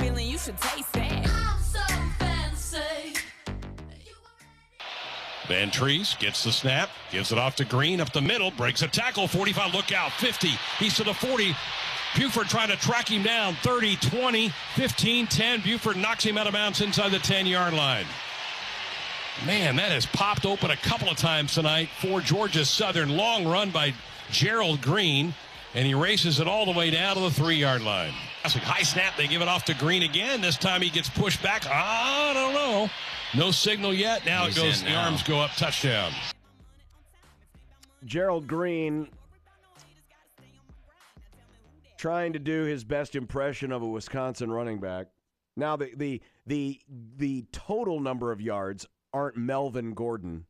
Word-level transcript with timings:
Feeling 0.00 0.26
you 0.26 0.38
should 0.38 0.56
taste 0.58 0.96
it. 0.96 1.30
Vantrease 5.50 6.16
gets 6.20 6.44
the 6.44 6.52
snap, 6.52 6.90
gives 7.10 7.32
it 7.32 7.38
off 7.38 7.56
to 7.56 7.64
Green 7.64 8.00
up 8.00 8.12
the 8.12 8.20
middle, 8.20 8.52
breaks 8.52 8.82
a 8.82 8.88
tackle, 8.88 9.26
45, 9.26 9.74
look 9.74 9.90
out, 9.90 10.12
50. 10.12 10.48
He's 10.78 10.94
to 10.94 11.02
the 11.02 11.12
40. 11.12 11.56
Buford 12.16 12.48
trying 12.48 12.68
to 12.68 12.76
track 12.76 13.08
him 13.08 13.24
down, 13.24 13.56
30, 13.62 13.96
20, 13.96 14.52
15, 14.76 15.26
10. 15.26 15.60
Buford 15.62 15.96
knocks 15.96 16.24
him 16.24 16.38
out 16.38 16.46
of 16.46 16.52
bounds 16.52 16.80
inside 16.80 17.10
the 17.10 17.18
10 17.18 17.46
yard 17.46 17.74
line. 17.74 18.06
Man, 19.44 19.74
that 19.76 19.90
has 19.90 20.06
popped 20.06 20.46
open 20.46 20.70
a 20.70 20.76
couple 20.76 21.08
of 21.08 21.16
times 21.16 21.54
tonight 21.54 21.88
for 21.98 22.20
Georgia 22.20 22.64
Southern. 22.64 23.16
Long 23.16 23.44
run 23.44 23.70
by 23.70 23.92
Gerald 24.30 24.80
Green, 24.80 25.34
and 25.74 25.86
he 25.86 25.94
races 25.94 26.40
it 26.40 26.48
all 26.48 26.64
the 26.66 26.76
way 26.76 26.90
down 26.90 27.16
to 27.16 27.20
the 27.22 27.30
three 27.30 27.56
yard 27.56 27.82
line. 27.82 28.12
High 28.42 28.82
snap, 28.82 29.16
they 29.16 29.26
give 29.26 29.42
it 29.42 29.48
off 29.48 29.64
to 29.66 29.74
Green 29.74 30.02
again. 30.02 30.40
This 30.40 30.56
time 30.56 30.80
he 30.80 30.90
gets 30.90 31.10
pushed 31.10 31.42
back. 31.42 31.66
I 31.66 32.32
don't 32.34 32.54
know. 32.54 32.90
No 33.34 33.50
signal 33.50 33.92
yet. 33.92 34.24
Now 34.24 34.46
He's 34.46 34.56
it 34.56 34.60
goes, 34.60 34.78
in 34.80 34.86
the 34.86 34.92
now. 34.92 35.04
arms 35.04 35.22
go 35.22 35.38
up, 35.40 35.50
touchdown. 35.52 36.12
Gerald 38.04 38.46
Green 38.46 39.08
trying 41.98 42.32
to 42.32 42.38
do 42.38 42.62
his 42.62 42.82
best 42.82 43.14
impression 43.14 43.72
of 43.72 43.82
a 43.82 43.86
Wisconsin 43.86 44.50
running 44.50 44.80
back. 44.80 45.08
Now 45.56 45.76
the 45.76 45.90
the 45.94 46.22
the 46.46 46.80
the 47.18 47.44
total 47.52 48.00
number 48.00 48.32
of 48.32 48.40
yards 48.40 48.86
aren't 49.12 49.36
Melvin 49.36 49.92
Gordon, 49.92 50.46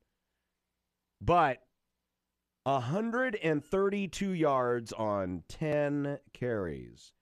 but 1.21 1.59
132 2.75 4.31
yards 4.31 4.93
on 4.93 5.43
10 5.49 6.19
carries. 6.33 7.13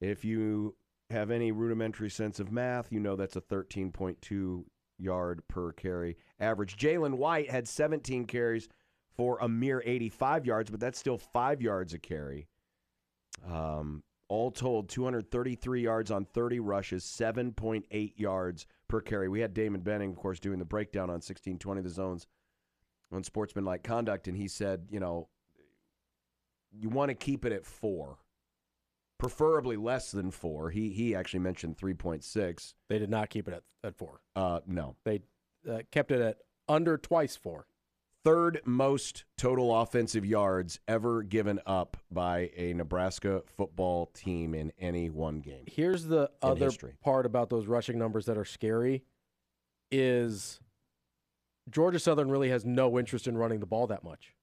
If 0.00 0.24
you 0.24 0.76
have 1.10 1.30
any 1.30 1.52
rudimentary 1.52 2.10
sense 2.10 2.38
of 2.38 2.52
math, 2.52 2.92
you 2.92 3.00
know 3.00 3.16
that's 3.16 3.36
a 3.36 3.40
13.2 3.40 4.64
yard 4.98 5.42
per 5.48 5.72
carry 5.72 6.16
average. 6.38 6.76
Jalen 6.76 7.14
White 7.14 7.50
had 7.50 7.66
17 7.66 8.26
carries 8.26 8.68
for 9.16 9.38
a 9.40 9.48
mere 9.48 9.82
85 9.84 10.46
yards, 10.46 10.70
but 10.70 10.80
that's 10.80 10.98
still 10.98 11.18
five 11.18 11.60
yards 11.60 11.94
a 11.94 11.98
carry. 11.98 12.46
Um, 13.48 14.02
all 14.28 14.50
told, 14.50 14.88
233 14.88 15.82
yards 15.82 16.10
on 16.10 16.24
30 16.24 16.60
rushes, 16.60 17.04
7.8 17.04 18.12
yards 18.16 18.66
per 18.88 19.00
carry. 19.00 19.28
We 19.28 19.40
had 19.40 19.54
Damon 19.54 19.80
Benning, 19.80 20.10
of 20.10 20.16
course, 20.16 20.40
doing 20.40 20.58
the 20.58 20.64
breakdown 20.64 21.10
on 21.10 21.14
1620 21.14 21.82
the 21.82 21.88
zones 21.88 22.26
on 23.12 23.22
sportsmanlike 23.24 23.82
conduct, 23.82 24.28
and 24.28 24.36
he 24.36 24.48
said, 24.48 24.86
you 24.90 25.00
know, 25.00 25.28
you 26.72 26.88
want 26.88 27.08
to 27.10 27.14
keep 27.14 27.44
it 27.44 27.52
at 27.52 27.64
four, 27.64 28.18
preferably 29.18 29.76
less 29.76 30.10
than 30.10 30.30
four. 30.30 30.70
He 30.70 30.90
he 30.90 31.14
actually 31.14 31.40
mentioned 31.40 31.76
3.6. 31.76 32.74
They 32.88 32.98
did 32.98 33.10
not 33.10 33.30
keep 33.30 33.46
it 33.48 33.54
at, 33.54 33.62
at 33.82 33.96
four. 33.96 34.20
Uh, 34.34 34.60
no, 34.66 34.96
They 35.04 35.20
uh, 35.70 35.78
kept 35.92 36.10
it 36.10 36.20
at 36.20 36.38
under 36.68 36.98
twice 36.98 37.36
four. 37.36 37.66
third 38.24 38.60
most 38.64 39.24
total 39.38 39.74
offensive 39.80 40.24
yards 40.24 40.80
ever 40.88 41.22
given 41.22 41.60
up 41.66 41.96
by 42.10 42.50
a 42.56 42.72
Nebraska 42.74 43.42
football 43.46 44.06
team 44.06 44.54
in 44.54 44.72
any 44.78 45.10
one 45.10 45.40
game. 45.40 45.64
Here's 45.66 46.04
the 46.06 46.30
other 46.42 46.64
history. 46.64 46.94
part 47.02 47.26
about 47.26 47.50
those 47.50 47.66
rushing 47.66 47.98
numbers 47.98 48.24
that 48.26 48.36
are 48.38 48.44
scary 48.46 49.04
is 49.90 50.58
Georgia 51.70 51.98
Southern 51.98 52.30
really 52.30 52.50
has 52.50 52.64
no 52.64 52.98
interest 52.98 53.26
in 53.26 53.36
running 53.38 53.60
the 53.60 53.66
ball 53.66 53.86
that 53.86 54.04
much. 54.04 54.34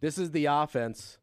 This 0.00 0.18
is 0.18 0.30
the 0.30 0.46
offense 0.46 1.18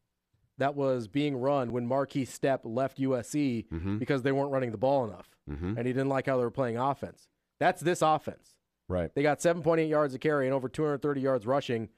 that 0.58 0.76
was 0.76 1.08
being 1.08 1.36
run 1.38 1.72
when 1.72 1.88
Markese 1.88 2.28
Stepp 2.28 2.60
left 2.64 3.00
USC 3.00 3.68
Mhm. 3.72 3.98
because 4.00 4.22
they 4.22 4.32
weren't 4.32 4.52
running 4.52 4.72
the 4.72 4.78
ball 4.78 5.04
enough 5.06 5.36
Mhm. 5.50 5.78
and 5.78 5.88
he 5.88 5.94
didn't 5.94 6.10
like 6.10 6.28
how 6.28 6.38
they 6.38 6.44
were 6.44 6.52
playing 6.52 6.78
offense. 6.78 7.28
That's 7.60 7.82
this 7.82 8.02
offense. 8.02 8.56
Right. 8.88 9.14
They 9.16 9.24
got 9.24 9.42
7.8 9.42 9.90
yards 9.90 10.14
a 10.14 10.20
carry 10.20 10.46
and 10.46 10.54
over 10.54 10.68
230 10.70 11.22
yards 11.22 11.48
rushing 11.48 11.90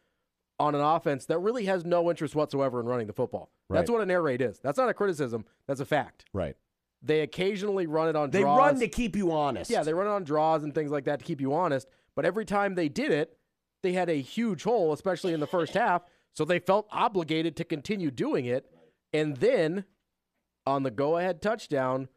on 0.59 0.75
an 0.75 0.81
offense 0.81 1.25
that 1.25 1.39
really 1.39 1.65
has 1.65 1.83
no 1.83 2.09
interest 2.09 2.35
whatsoever 2.35 2.79
in 2.79 2.85
running 2.85 3.07
the 3.07 3.13
football. 3.13 3.51
That's 3.69 3.89
what 3.89 4.01
an 4.01 4.11
air 4.11 4.21
raid 4.21 4.39
is. 4.41 4.59
That's 4.59 4.77
not 4.77 4.87
a 4.87 4.93
criticism. 4.93 5.45
That's 5.65 5.79
a 5.79 5.85
fact. 5.85 6.25
Right. 6.31 6.55
They 7.01 7.21
occasionally 7.21 7.87
run 7.87 8.07
it 8.07 8.15
on 8.15 8.29
draws. 8.29 8.31
They 8.31 8.41
draws. 8.41 8.57
run 8.59 8.79
to 8.79 8.87
keep 8.87 9.15
you 9.15 9.31
honest. 9.31 9.69
Yeah, 9.71 9.83
they 9.83 9.93
run 9.93 10.05
it 10.07 10.11
on 10.11 10.23
draws 10.23 10.63
and 10.63 10.73
things 10.75 10.91
like 10.91 11.05
that 11.05 11.19
to 11.19 11.25
keep 11.25 11.41
you 11.41 11.53
honest. 11.53 11.87
But 12.15 12.25
every 12.25 12.45
time 12.45 12.75
they 12.75 12.89
did 12.89 13.11
it, 13.11 13.37
they 13.81 13.93
had 13.93 14.09
a 14.09 14.21
huge 14.21 14.63
hole, 14.63 14.93
especially 14.93 15.33
in 15.33 15.39
the 15.39 15.47
first 15.47 15.73
half. 15.73 16.03
So 16.33 16.45
they 16.45 16.59
felt 16.59 16.87
obligated 16.91 17.55
to 17.57 17.63
continue 17.63 18.11
doing 18.11 18.45
it. 18.45 18.65
And 19.11 19.37
then 19.37 19.85
on 20.65 20.83
the 20.83 20.91
go 20.91 21.17
ahead 21.17 21.41
touchdown 21.41 22.07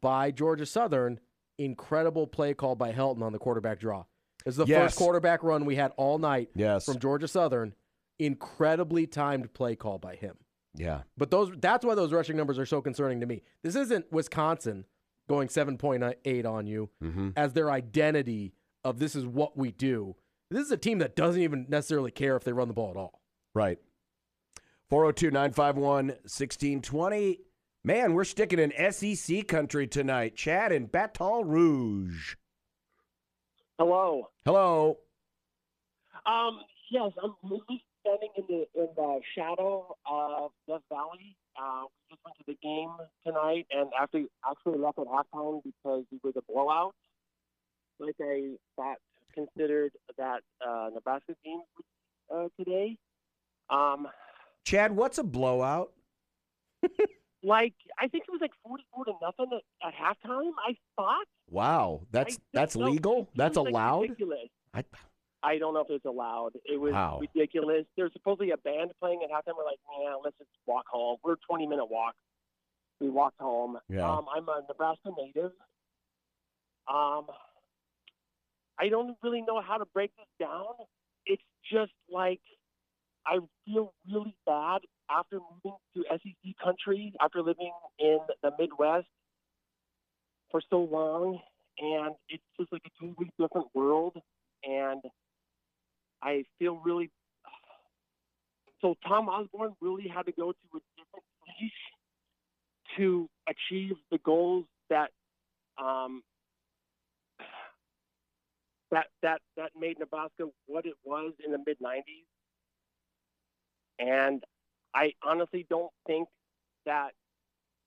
by 0.00 0.30
Georgia 0.30 0.66
Southern, 0.66 1.18
incredible 1.58 2.26
play 2.26 2.54
call 2.54 2.74
by 2.76 2.92
Helton 2.92 3.22
on 3.22 3.32
the 3.32 3.38
quarterback 3.38 3.80
draw. 3.80 4.04
Is 4.44 4.56
the 4.56 4.66
Yes. 4.66 4.82
first 4.92 4.98
quarterback 4.98 5.42
run 5.42 5.64
we 5.64 5.76
had 5.76 5.92
all 5.96 6.18
night 6.18 6.50
Yes. 6.54 6.84
from 6.84 6.98
Georgia 6.98 7.28
Southern. 7.28 7.74
Incredibly 8.18 9.06
timed 9.06 9.52
play 9.54 9.74
call 9.76 9.98
by 9.98 10.14
him. 10.16 10.36
Yeah. 10.76 11.02
But 11.16 11.30
those 11.30 11.50
that's 11.58 11.84
why 11.84 11.94
those 11.94 12.12
rushing 12.12 12.36
numbers 12.36 12.58
are 12.58 12.66
so 12.66 12.80
concerning 12.80 13.20
to 13.20 13.26
me. 13.26 13.42
This 13.62 13.74
isn't 13.76 14.10
Wisconsin 14.12 14.84
going 15.28 15.48
7.8 15.48 16.44
on 16.46 16.66
you 16.66 16.90
Mm-hmm. 17.02 17.30
as 17.36 17.52
their 17.54 17.70
identity 17.70 18.52
of 18.84 18.98
this 18.98 19.14
is 19.16 19.26
what 19.26 19.56
we 19.56 19.72
do. 19.72 20.16
This 20.50 20.66
is 20.66 20.72
a 20.72 20.76
team 20.76 20.98
that 20.98 21.16
doesn't 21.16 21.40
even 21.40 21.66
necessarily 21.68 22.10
care 22.10 22.36
if 22.36 22.44
they 22.44 22.52
run 22.52 22.68
the 22.68 22.74
ball 22.74 22.90
at 22.90 22.96
all. 22.96 23.20
Right. 23.54 23.78
402 24.90 25.30
951 25.30 26.06
1620. 26.06 27.40
Man, 27.82 28.14
we're 28.14 28.24
sticking 28.24 28.58
in 28.58 28.72
SEC 28.92 29.46
country 29.48 29.86
tonight. 29.86 30.36
Chad 30.36 30.72
in 30.72 30.86
Baton 30.86 31.48
Rouge. 31.48 32.36
Hello. 33.78 34.28
Hello. 34.44 34.98
Um, 36.24 36.60
yes, 36.90 37.10
I'm 37.22 37.34
really 37.42 37.84
standing 38.00 38.30
in 38.36 38.44
the 38.48 38.80
in 38.80 38.88
the 38.96 39.20
shadow 39.36 39.96
of 40.10 40.52
Death 40.68 40.82
Valley. 40.88 41.36
Uh, 41.60 41.84
we 41.90 42.14
just 42.14 42.20
went 42.24 42.36
to 42.38 42.44
the 42.46 42.56
game 42.62 42.90
tonight, 43.26 43.66
and 43.70 43.90
after 44.00 44.22
actually 44.48 44.78
left 44.78 44.98
at 44.98 45.06
halftime 45.06 45.62
because 45.64 46.04
it 46.12 46.20
was 46.22 46.34
a 46.36 46.52
blowout. 46.52 46.94
Like 47.98 48.16
I 48.20 48.54
thought, 48.76 48.96
considered 49.34 49.92
that 50.18 50.40
uh, 50.66 50.90
Nebraska 50.94 51.34
game 51.44 51.60
uh, 52.34 52.48
today. 52.58 52.96
Um, 53.70 54.06
Chad, 54.64 54.92
what's 54.92 55.18
a 55.18 55.24
blowout? 55.24 55.92
like 57.42 57.74
I 57.98 58.08
think 58.08 58.24
it 58.28 58.30
was 58.30 58.40
like 58.40 58.52
forty-four 58.66 59.04
to 59.06 59.12
nothing 59.22 59.46
at, 59.82 59.88
at 59.88 59.94
halftime. 59.94 60.50
I 60.66 60.76
thought 60.96 61.26
Wow. 61.50 62.02
That's 62.10 62.38
that's 62.52 62.76
no, 62.76 62.90
legal? 62.90 63.28
That's 63.36 63.56
was, 63.56 63.64
like, 63.64 63.72
allowed? 63.72 64.00
ridiculous. 64.02 64.48
I, 64.72 64.84
I 65.42 65.58
don't 65.58 65.74
know 65.74 65.80
if 65.80 65.90
it's 65.90 66.04
allowed. 66.04 66.52
It 66.64 66.80
was 66.80 66.92
Wow. 66.92 67.20
ridiculous. 67.20 67.84
There's 67.96 68.12
supposedly 68.12 68.50
a 68.50 68.56
band 68.56 68.92
playing 69.00 69.20
at 69.22 69.30
halftime. 69.30 69.56
We're 69.56 69.64
like, 69.64 69.78
yeah, 70.02 70.14
let's 70.22 70.36
just 70.38 70.50
walk 70.66 70.86
home. 70.88 71.18
We're 71.22 71.34
a 71.34 71.36
20 71.48 71.66
minute 71.66 71.86
walk. 71.86 72.14
We 73.00 73.10
walked 73.10 73.40
home. 73.40 73.78
Yeah. 73.88 74.10
Um, 74.10 74.26
I'm 74.34 74.48
a 74.48 74.62
Nebraska 74.68 75.10
native. 75.18 75.52
Um, 76.92 77.26
I 78.78 78.88
don't 78.88 79.16
really 79.22 79.42
know 79.42 79.60
how 79.60 79.78
to 79.78 79.84
break 79.94 80.10
this 80.16 80.46
down. 80.46 80.74
It's 81.26 81.42
just 81.72 81.92
like 82.10 82.40
I 83.26 83.38
feel 83.64 83.92
really 84.10 84.34
bad 84.46 84.80
after 85.10 85.38
moving 85.64 85.78
to 85.96 86.04
SEC 86.10 86.54
country, 86.62 87.12
after 87.20 87.42
living 87.42 87.72
in 87.98 88.18
the 88.42 88.50
Midwest 88.58 89.06
for 90.50 90.60
so 90.70 90.80
long, 90.80 91.40
and 91.78 92.14
it's 92.28 92.42
just 92.58 92.72
like 92.72 92.82
a 92.86 93.04
totally 93.04 93.30
different 93.38 93.68
world. 93.74 94.16
And 94.64 95.02
I 96.22 96.44
feel 96.58 96.80
really. 96.84 97.10
So 98.80 98.94
Tom 99.08 99.30
Osborne 99.30 99.72
really 99.80 100.06
had 100.06 100.26
to 100.26 100.32
go 100.32 100.52
to 100.52 100.76
a 100.76 100.80
different 100.98 101.24
place 101.40 101.70
to 102.98 103.30
achieve 103.48 103.96
the 104.10 104.18
goals 104.18 104.66
that 104.90 105.08
um, 105.82 106.22
that 108.90 109.06
that 109.22 109.40
that 109.56 109.70
made 109.78 109.98
Nebraska 109.98 110.46
what 110.66 110.86
it 110.86 110.94
was 111.04 111.32
in 111.44 111.52
the 111.52 111.58
mid 111.66 111.78
'90s. 111.80 112.02
And 113.98 114.42
I 114.94 115.12
honestly 115.22 115.66
don't 115.70 115.92
think 116.06 116.28
that 116.86 117.12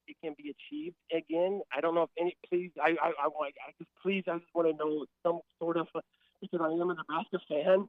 it 0.08 0.16
can 0.24 0.36
be 0.38 0.54
achieved 0.56 0.96
again. 1.12 1.62
I 1.76 1.82
don't 1.82 1.96
know 1.96 2.04
if 2.04 2.10
any. 2.20 2.36
Please, 2.50 2.72
I 2.82 2.92
I, 3.02 3.12
I 3.24 3.28
want. 3.28 3.54
I 3.68 3.72
just 3.78 3.90
please. 4.02 4.24
I 4.28 4.38
just 4.38 4.54
want 4.54 4.70
to 4.70 4.76
know 4.78 5.06
some 5.24 5.40
sort 5.60 5.78
of 5.78 5.88
because 6.42 6.60
I 6.62 6.72
am 6.72 6.90
a 6.90 6.96
Nebraska 6.96 7.40
fan. 7.50 7.88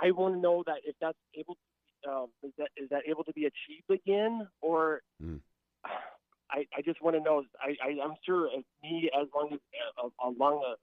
I 0.00 0.10
want 0.10 0.34
to 0.34 0.40
know 0.40 0.64
that 0.66 0.78
if 0.84 0.96
that's 1.00 1.18
able, 1.38 1.56
to, 2.04 2.10
um, 2.10 2.26
is 2.42 2.52
that 2.58 2.68
is 2.76 2.88
that 2.90 3.02
able 3.08 3.24
to 3.24 3.32
be 3.32 3.44
achieved 3.46 3.90
again, 3.90 4.48
or 4.60 5.02
Mm. 5.22 5.40
I, 6.50 6.66
I 6.76 6.82
just 6.82 7.02
want 7.02 7.16
to 7.16 7.22
know. 7.22 7.42
I, 7.60 7.74
I 7.82 8.04
I'm 8.04 8.14
sure 8.24 8.46
as 8.46 8.62
me 8.82 9.10
as 9.18 9.26
long 9.34 9.50
as 9.52 9.58
uh, 10.02 10.08
along 10.22 10.62
a, 10.64 10.74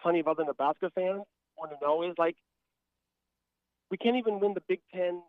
plenty 0.00 0.20
of 0.20 0.28
other 0.28 0.44
Nebraska 0.44 0.90
fans 0.94 1.22
want 1.56 1.72
to 1.72 1.76
know 1.82 2.02
is 2.02 2.14
like 2.18 2.36
we 3.90 3.96
can't 3.96 4.16
even 4.16 4.38
win 4.40 4.54
the 4.54 4.62
Big 4.68 4.80
Ten, 4.94 5.22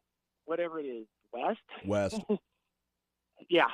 whatever 0.45 0.79
it 0.79 0.83
is, 0.83 1.07
West. 1.33 1.59
West. 1.85 2.19
Yeah, 3.49 3.67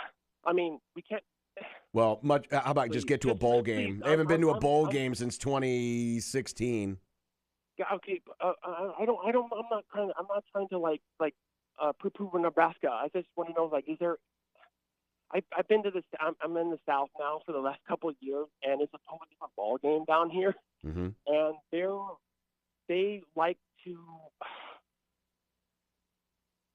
I 0.45 0.53
mean 0.53 0.80
we 0.95 1.01
can't. 1.01 1.24
Well, 1.94 2.19
much. 2.21 2.45
How 2.51 2.71
about 2.71 2.92
just 2.92 3.07
get 3.07 3.21
to 3.21 3.31
a 3.31 3.36
bowl 3.36 3.63
please, 3.63 3.65
game? 3.75 3.94
please, 3.95 4.03
They 4.03 4.09
haven't 4.12 4.27
been 4.27 4.42
to 4.42 4.50
a 4.51 4.59
bowl 4.59 4.83
I'm- 4.86 4.94
game 4.94 5.15
since 5.15 5.38
2016. 5.38 6.97
Yeah, 7.77 7.86
okay. 7.95 8.21
Uh, 8.39 8.51
I 8.63 8.92
I 9.01 9.06
don't. 9.06 9.18
I 9.25 9.31
don't. 9.31 9.51
I'm 9.51 9.65
not 9.71 9.83
trying. 9.92 10.12
I'm 10.19 10.27
not 10.30 10.44
trying 10.51 10.68
to 10.69 10.77
like 10.77 11.01
like 11.19 11.33
uh, 11.81 11.94
poo-poo 12.01 12.30
Nebraska. 12.39 12.89
I 12.89 13.07
just 13.15 13.27
want 13.36 13.50
to 13.50 13.53
know 13.56 13.65
like, 13.65 13.86
is 13.88 13.97
there? 14.00 14.18
I've 15.33 15.44
I've 15.57 15.68
been 15.68 15.83
to 15.83 15.92
the. 15.92 16.04
I'm, 16.19 16.36
I'm 16.44 16.56
in 16.57 16.69
the 16.72 16.80
South 16.86 17.10
now 17.19 17.42
for 17.45 17.51
the 17.51 17.60
last 17.60 17.80
couple 17.88 18.10
of 18.10 18.16
years, 18.19 18.48
and 18.63 18.81
it's 18.81 18.94
a 18.94 19.00
totally 19.10 19.27
different 19.31 19.56
ball 19.56 19.77
game 19.77 20.06
down 20.06 20.30
here. 20.30 20.54
Mm-hmm. 20.86 21.07
and 21.25 21.56
they're 21.72 21.98
they 22.88 23.24
like 23.36 23.57
to 23.86 23.98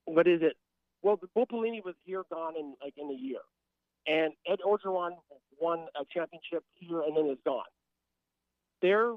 what 0.06 0.26
is 0.26 0.40
it? 0.42 0.56
Well, 1.02 1.16
the 1.16 1.28
Bo 1.34 1.46
Pelini 1.46 1.84
was 1.84 1.94
here 2.04 2.24
gone 2.32 2.54
in 2.58 2.74
like 2.82 2.94
in 2.96 3.10
a 3.10 3.14
year, 3.14 3.38
and 4.06 4.32
Ed 4.46 4.58
Orgeron 4.66 5.12
won 5.60 5.86
a 5.94 6.04
championship 6.12 6.64
here 6.74 7.02
and 7.02 7.16
then 7.16 7.26
is 7.26 7.38
gone. 7.44 7.62
They're 8.82 9.12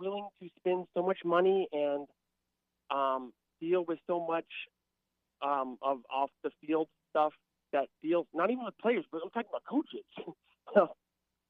willing 0.00 0.28
to 0.42 0.48
spend 0.58 0.86
so 0.94 1.02
much 1.02 1.18
money 1.24 1.68
and 1.72 2.06
um, 2.90 3.32
deal 3.60 3.84
with 3.86 3.98
so 4.06 4.26
much 4.26 4.46
um, 5.42 5.78
of 5.82 5.98
off 6.12 6.30
the 6.42 6.50
field 6.64 6.88
stuff 7.10 7.32
that 7.72 7.86
deals 8.02 8.26
not 8.34 8.50
even 8.50 8.64
with 8.64 8.76
players, 8.78 9.04
but 9.10 9.20
I'm 9.24 9.30
talking 9.30 9.48
about 9.50 9.62
coaches. 9.68 10.04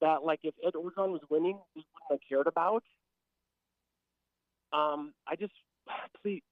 that 0.00 0.24
like 0.24 0.40
if 0.42 0.54
Ed 0.66 0.72
Orgeron 0.74 1.10
was 1.12 1.20
winning, 1.30 1.58
they 1.74 1.80
wouldn't 1.80 2.10
have 2.10 2.18
cared 2.28 2.46
about. 2.46 2.82
Um, 4.72 5.12
I 5.28 5.36
just 5.36 5.52
please, 6.22 6.42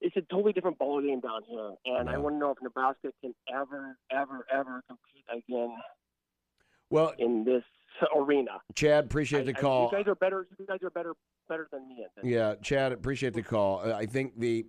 it's 0.00 0.16
a 0.16 0.22
totally 0.30 0.52
different 0.52 0.78
ball 0.78 1.00
game 1.02 1.20
down 1.20 1.42
here, 1.48 1.72
and 1.86 2.08
I 2.08 2.18
want 2.18 2.34
to 2.34 2.38
know 2.38 2.50
if 2.50 2.58
Nebraska 2.62 3.10
can 3.20 3.34
ever, 3.52 3.96
ever, 4.10 4.46
ever 4.52 4.82
compete 4.88 5.24
again 5.48 5.76
Well, 6.90 7.12
in 7.18 7.44
this 7.44 7.62
arena. 8.16 8.60
Chad, 8.74 9.04
appreciate 9.04 9.40
I- 9.48 9.52
the 9.52 9.58
I- 9.58 9.60
call. 9.60 9.84
you 9.90 9.98
guys 9.98 10.06
are 10.08 10.14
better. 10.14 10.46
You 10.58 10.66
guys 10.66 10.78
are 10.82 10.90
better, 10.90 11.14
better 11.48 11.68
than 11.72 11.88
me. 11.88 12.06
Yeah, 12.22 12.54
Chad, 12.62 12.92
appreciate 12.92 13.34
the 13.34 13.42
call. 13.42 13.80
Uh, 13.84 13.94
I 13.94 14.06
think 14.06 14.38
the 14.38 14.66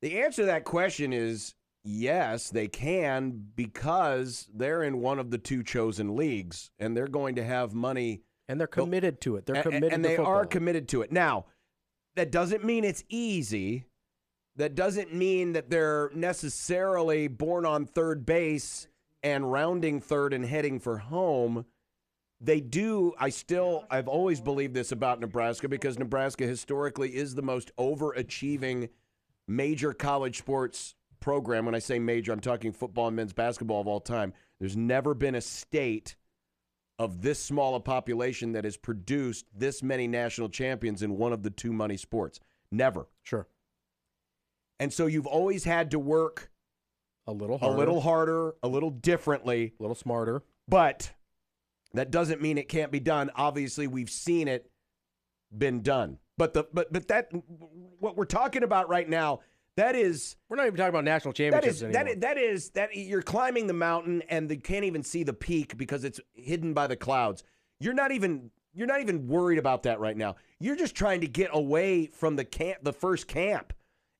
the 0.00 0.20
answer 0.20 0.42
to 0.42 0.46
that 0.46 0.64
question 0.64 1.12
is 1.12 1.54
yes, 1.84 2.50
they 2.50 2.68
can 2.68 3.48
because 3.54 4.48
they're 4.54 4.82
in 4.82 5.00
one 5.00 5.18
of 5.18 5.30
the 5.30 5.38
two 5.38 5.62
chosen 5.62 6.16
leagues 6.16 6.70
and 6.78 6.96
they're 6.96 7.06
going 7.08 7.34
to 7.36 7.44
have 7.44 7.74
money 7.74 8.22
And 8.48 8.60
they're 8.60 8.66
committed 8.66 9.20
to 9.22 9.36
it. 9.36 9.46
They're 9.46 9.62
committed 9.62 9.92
and 9.92 10.02
to 10.02 10.08
they 10.08 10.16
football. 10.16 10.34
are 10.34 10.46
committed 10.46 10.88
to 10.88 11.02
it. 11.02 11.12
Now, 11.12 11.46
that 12.16 12.30
doesn't 12.30 12.64
mean 12.64 12.84
it's 12.84 13.04
easy. 13.08 13.86
That 14.56 14.74
doesn't 14.74 15.14
mean 15.14 15.54
that 15.54 15.70
they're 15.70 16.10
necessarily 16.14 17.26
born 17.26 17.64
on 17.64 17.86
third 17.86 18.26
base 18.26 18.86
and 19.22 19.50
rounding 19.50 20.00
third 20.00 20.34
and 20.34 20.44
heading 20.44 20.78
for 20.78 20.98
home. 20.98 21.64
They 22.40 22.60
do. 22.60 23.14
I 23.18 23.30
still, 23.30 23.84
I've 23.90 24.08
always 24.08 24.40
believed 24.40 24.74
this 24.74 24.92
about 24.92 25.20
Nebraska 25.20 25.68
because 25.68 25.98
Nebraska 25.98 26.44
historically 26.44 27.14
is 27.14 27.34
the 27.34 27.42
most 27.42 27.70
overachieving 27.78 28.90
major 29.48 29.92
college 29.94 30.38
sports 30.38 30.94
program. 31.22 31.64
When 31.64 31.74
I 31.74 31.78
say 31.78 31.98
major, 31.98 32.32
I'm 32.32 32.40
talking 32.40 32.72
football 32.72 33.06
and 33.06 33.16
men's 33.16 33.32
basketball 33.32 33.80
of 33.80 33.86
all 33.86 34.00
time. 34.00 34.34
There's 34.60 34.76
never 34.76 35.14
been 35.14 35.34
a 35.34 35.40
state 35.40 36.16
of 36.98 37.22
this 37.22 37.38
small 37.38 37.74
a 37.74 37.80
population 37.80 38.52
that 38.52 38.64
has 38.64 38.76
produced 38.76 39.46
this 39.56 39.82
many 39.82 40.06
national 40.06 40.50
champions 40.50 41.02
in 41.02 41.16
one 41.16 41.32
of 41.32 41.42
the 41.42 41.50
two 41.50 41.72
money 41.72 41.96
sports. 41.96 42.38
Never. 42.70 43.08
Sure. 43.22 43.48
And 44.78 44.92
so 44.92 45.06
you've 45.06 45.26
always 45.26 45.64
had 45.64 45.90
to 45.92 45.98
work 45.98 46.50
A 47.26 47.32
little 47.32 47.58
a 47.62 47.70
little 47.70 48.00
harder, 48.00 48.54
a 48.62 48.68
little 48.68 48.90
differently, 48.90 49.72
a 49.78 49.82
little 49.82 49.94
smarter. 49.94 50.42
but 50.68 51.12
that 51.94 52.10
doesn't 52.10 52.40
mean 52.40 52.56
it 52.58 52.68
can't 52.68 52.90
be 52.90 53.00
done. 53.00 53.30
Obviously, 53.36 53.86
we've 53.86 54.10
seen 54.10 54.48
it 54.48 54.70
been 55.56 55.82
done. 55.82 56.18
But 56.38 56.54
the 56.54 56.64
but 56.72 56.92
but 56.92 57.08
that 57.08 57.30
what 58.00 58.16
we're 58.16 58.24
talking 58.24 58.62
about 58.62 58.88
right 58.88 59.08
now, 59.08 59.40
that 59.76 59.94
is 59.94 60.36
We're 60.48 60.56
not 60.56 60.66
even 60.66 60.76
talking 60.76 60.90
about 60.90 61.04
national 61.04 61.32
championships 61.32 61.76
is 61.76 61.82
anymore. 61.82 62.04
that 62.04 62.10
is, 62.10 62.20
that 62.20 62.38
is 62.38 62.70
that 62.70 62.96
you're 62.96 63.22
climbing 63.22 63.66
the 63.66 63.72
mountain 63.72 64.22
and 64.28 64.50
you 64.50 64.58
can't 64.58 64.84
even 64.84 65.02
see 65.02 65.22
the 65.22 65.32
peak 65.32 65.76
because 65.76 66.04
it's 66.04 66.20
hidden 66.34 66.74
by 66.74 66.86
the 66.86 66.96
clouds. 66.96 67.42
You're 67.80 67.94
not 67.94 68.12
even 68.12 68.50
you're 68.74 68.86
not 68.86 69.00
even 69.00 69.26
worried 69.28 69.58
about 69.58 69.82
that 69.82 70.00
right 70.00 70.16
now. 70.16 70.36
You're 70.58 70.76
just 70.76 70.94
trying 70.94 71.20
to 71.20 71.26
get 71.26 71.50
away 71.52 72.06
from 72.06 72.36
the 72.36 72.44
camp 72.44 72.78
the 72.82 72.92
first 72.92 73.28
camp 73.28 73.72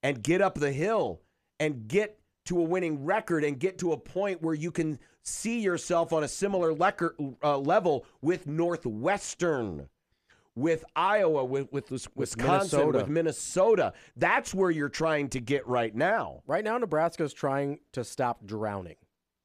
and 0.02 0.22
get 0.22 0.40
up 0.40 0.54
the 0.54 0.72
hill 0.72 1.22
and 1.60 1.87
get 1.87 2.19
to 2.46 2.58
a 2.58 2.62
winning 2.62 3.04
record 3.04 3.44
and 3.44 3.58
get 3.58 3.78
to 3.78 3.93
a 3.93 3.96
point 3.96 4.43
where 4.43 4.54
you 4.54 4.70
can 4.70 4.99
see 5.22 5.60
yourself 5.60 6.12
on 6.12 6.25
a 6.25 6.28
similar 6.28 6.75
lecker, 6.75 7.12
uh, 7.43 7.56
level 7.58 8.04
with 8.20 8.46
Northwestern, 8.46 9.88
with 10.54 10.84
Iowa, 10.94 11.44
with 11.44 11.72
with, 11.72 11.90
Wis- 11.90 12.08
Wisconsin, 12.14 12.78
Minnesota. 12.78 12.99
with 12.99 13.08
Minnesota. 13.08 13.93
That's 14.16 14.52
where 14.54 14.70
you're 14.70 14.88
trying 14.88 15.28
to 15.31 15.40
get 15.40 15.66
right 15.66 15.94
now. 15.94 16.43
right 16.46 16.64
now, 16.64 16.76
Nebraska's 16.78 17.32
trying 17.32 17.81
to 17.93 18.04
stop 18.04 18.44
drowning. 18.44 18.96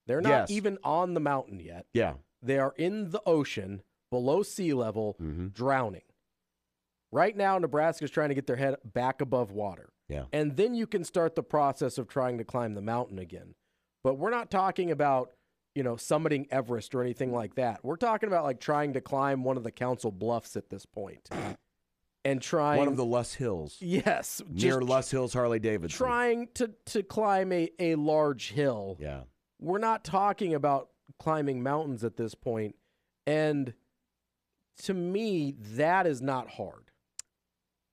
They're 0.06 0.22
not 0.22 0.30
Yes. 0.50 0.52
even 0.52 0.78
on 0.84 1.14
the 1.14 1.20
mountain 1.20 1.60
yet. 1.60 1.86
Yeah. 1.94 2.16
They 2.42 2.60
are 2.60 2.74
in 2.78 3.12
the 3.12 3.22
ocean 3.26 3.82
below 4.12 4.44
sea 4.44 4.74
level, 4.74 5.16
Mm-hmm. 5.22 5.48
drowning. 5.48 6.02
Right 7.12 7.36
now, 7.38 7.58
Nebraska's 7.58 8.12
trying 8.12 8.30
to 8.30 8.36
get 8.36 8.48
their 8.48 8.56
head 8.58 8.76
back 8.84 9.22
above 9.22 9.52
water. 9.52 9.90
Yeah. 10.10 10.26
And 10.34 10.56
then 10.58 10.74
you 10.76 10.88
can 10.88 11.04
start 11.04 11.36
the 11.36 11.44
process 11.44 11.98
of 11.98 12.08
trying 12.08 12.38
to 12.38 12.44
climb 12.44 12.74
the 12.74 12.82
mountain 12.82 13.18
again. 13.20 13.56
But 14.04 14.16
we're 14.16 14.30
not 14.30 14.52
talking 14.52 14.92
about, 14.92 15.32
you 15.78 15.84
know, 15.84 15.94
summiting 15.94 16.48
Everest 16.50 16.96
or 16.96 17.04
anything 17.04 17.32
like 17.32 17.54
that. 17.54 17.82
We're 17.84 17.98
talking 17.98 18.26
about 18.26 18.44
like 18.44 18.60
trying 18.60 18.94
to 18.94 19.02
climb 19.02 19.44
one 19.44 19.58
of 19.58 19.64
the 19.64 19.70
council 19.70 20.12
bluffs 20.12 20.58
at 20.58 20.72
this 20.72 20.88
point. 20.88 21.30
And 22.26 22.42
trying 22.42 22.80
One 22.80 22.88
of 22.88 22.98
the 22.98 23.06
Loess 23.06 23.36
Hills. 23.36 23.78
Yes, 23.80 24.42
Near 24.50 24.82
Loess 24.82 25.12
Hills, 25.12 25.34
Harley 25.34 25.60
Davidson. 25.60 25.96
trying 25.96 26.48
to 26.56 26.72
to 26.88 27.04
climb 27.04 27.52
a, 27.52 27.70
a 27.78 27.94
large 27.94 28.50
hill. 28.50 28.98
Yeah. 29.00 29.22
We're 29.62 29.78
not 29.78 30.04
talking 30.04 30.56
about 30.56 30.90
climbing 31.20 31.62
mountains 31.62 32.04
at 32.04 32.18
this 32.18 32.34
point. 32.34 32.76
And 33.28 33.76
to 34.84 34.96
me, 34.96 35.54
that 35.76 36.08
is 36.08 36.24
not 36.24 36.50
hard. 36.50 36.90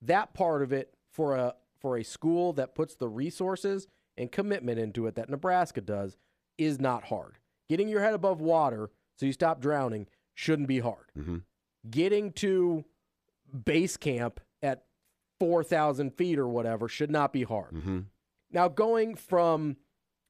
That 0.01 0.33
part 0.33 0.63
of 0.63 0.73
it 0.73 0.95
for 1.13 1.37
a 1.37 1.55
for 1.79 1.99
a 1.99 2.03
school 2.03 2.55
that 2.55 2.75
puts 2.75 2.95
the 2.95 3.11
resources 3.11 3.87
and 4.17 4.33
commitment 4.33 4.79
into 4.79 5.07
it 5.07 5.17
that 5.17 5.29
Nebraska 5.29 5.83
does 5.83 6.17
is 6.57 6.81
not 6.81 7.05
hard. 7.05 7.37
Getting 7.69 7.89
your 7.89 8.01
head 8.03 8.15
above 8.15 8.41
water 8.41 8.91
so 9.19 9.27
you 9.27 9.33
stop 9.33 9.61
drowning 9.61 10.07
shouldn't 10.35 10.69
be 10.69 10.81
hard. 10.81 11.11
Mhm. 11.17 11.43
Getting 11.91 12.33
to 12.35 12.85
base 13.65 13.97
camp 13.97 14.41
at 14.63 14.85
4,000 15.39 16.11
feet 16.17 16.39
or 16.39 16.49
whatever 16.49 16.89
should 16.89 17.11
not 17.11 17.33
be 17.33 17.43
hard. 17.45 17.73
Mm-hmm. 17.73 18.01
Now, 18.51 18.69
going 18.69 19.15
from, 19.15 19.77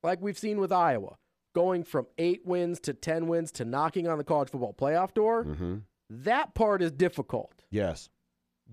like 0.03 0.21
we've 0.21 0.39
seen 0.39 0.59
with 0.59 0.73
Iowa, 0.73 1.17
going 1.55 1.85
from 1.85 2.07
eight 2.19 2.45
wins 2.45 2.81
to 2.81 2.93
10 2.95 3.27
wins 3.29 3.53
to 3.53 3.65
knocking 3.65 4.09
on 4.09 4.19
the 4.19 4.25
college 4.25 4.51
football 4.51 4.75
playoff 4.75 5.15
door, 5.15 5.45
Mm-hmm. 5.45 5.77
that 6.11 6.55
part 6.55 6.83
is 6.83 6.91
difficult. 6.93 7.65
Yes. 7.71 8.09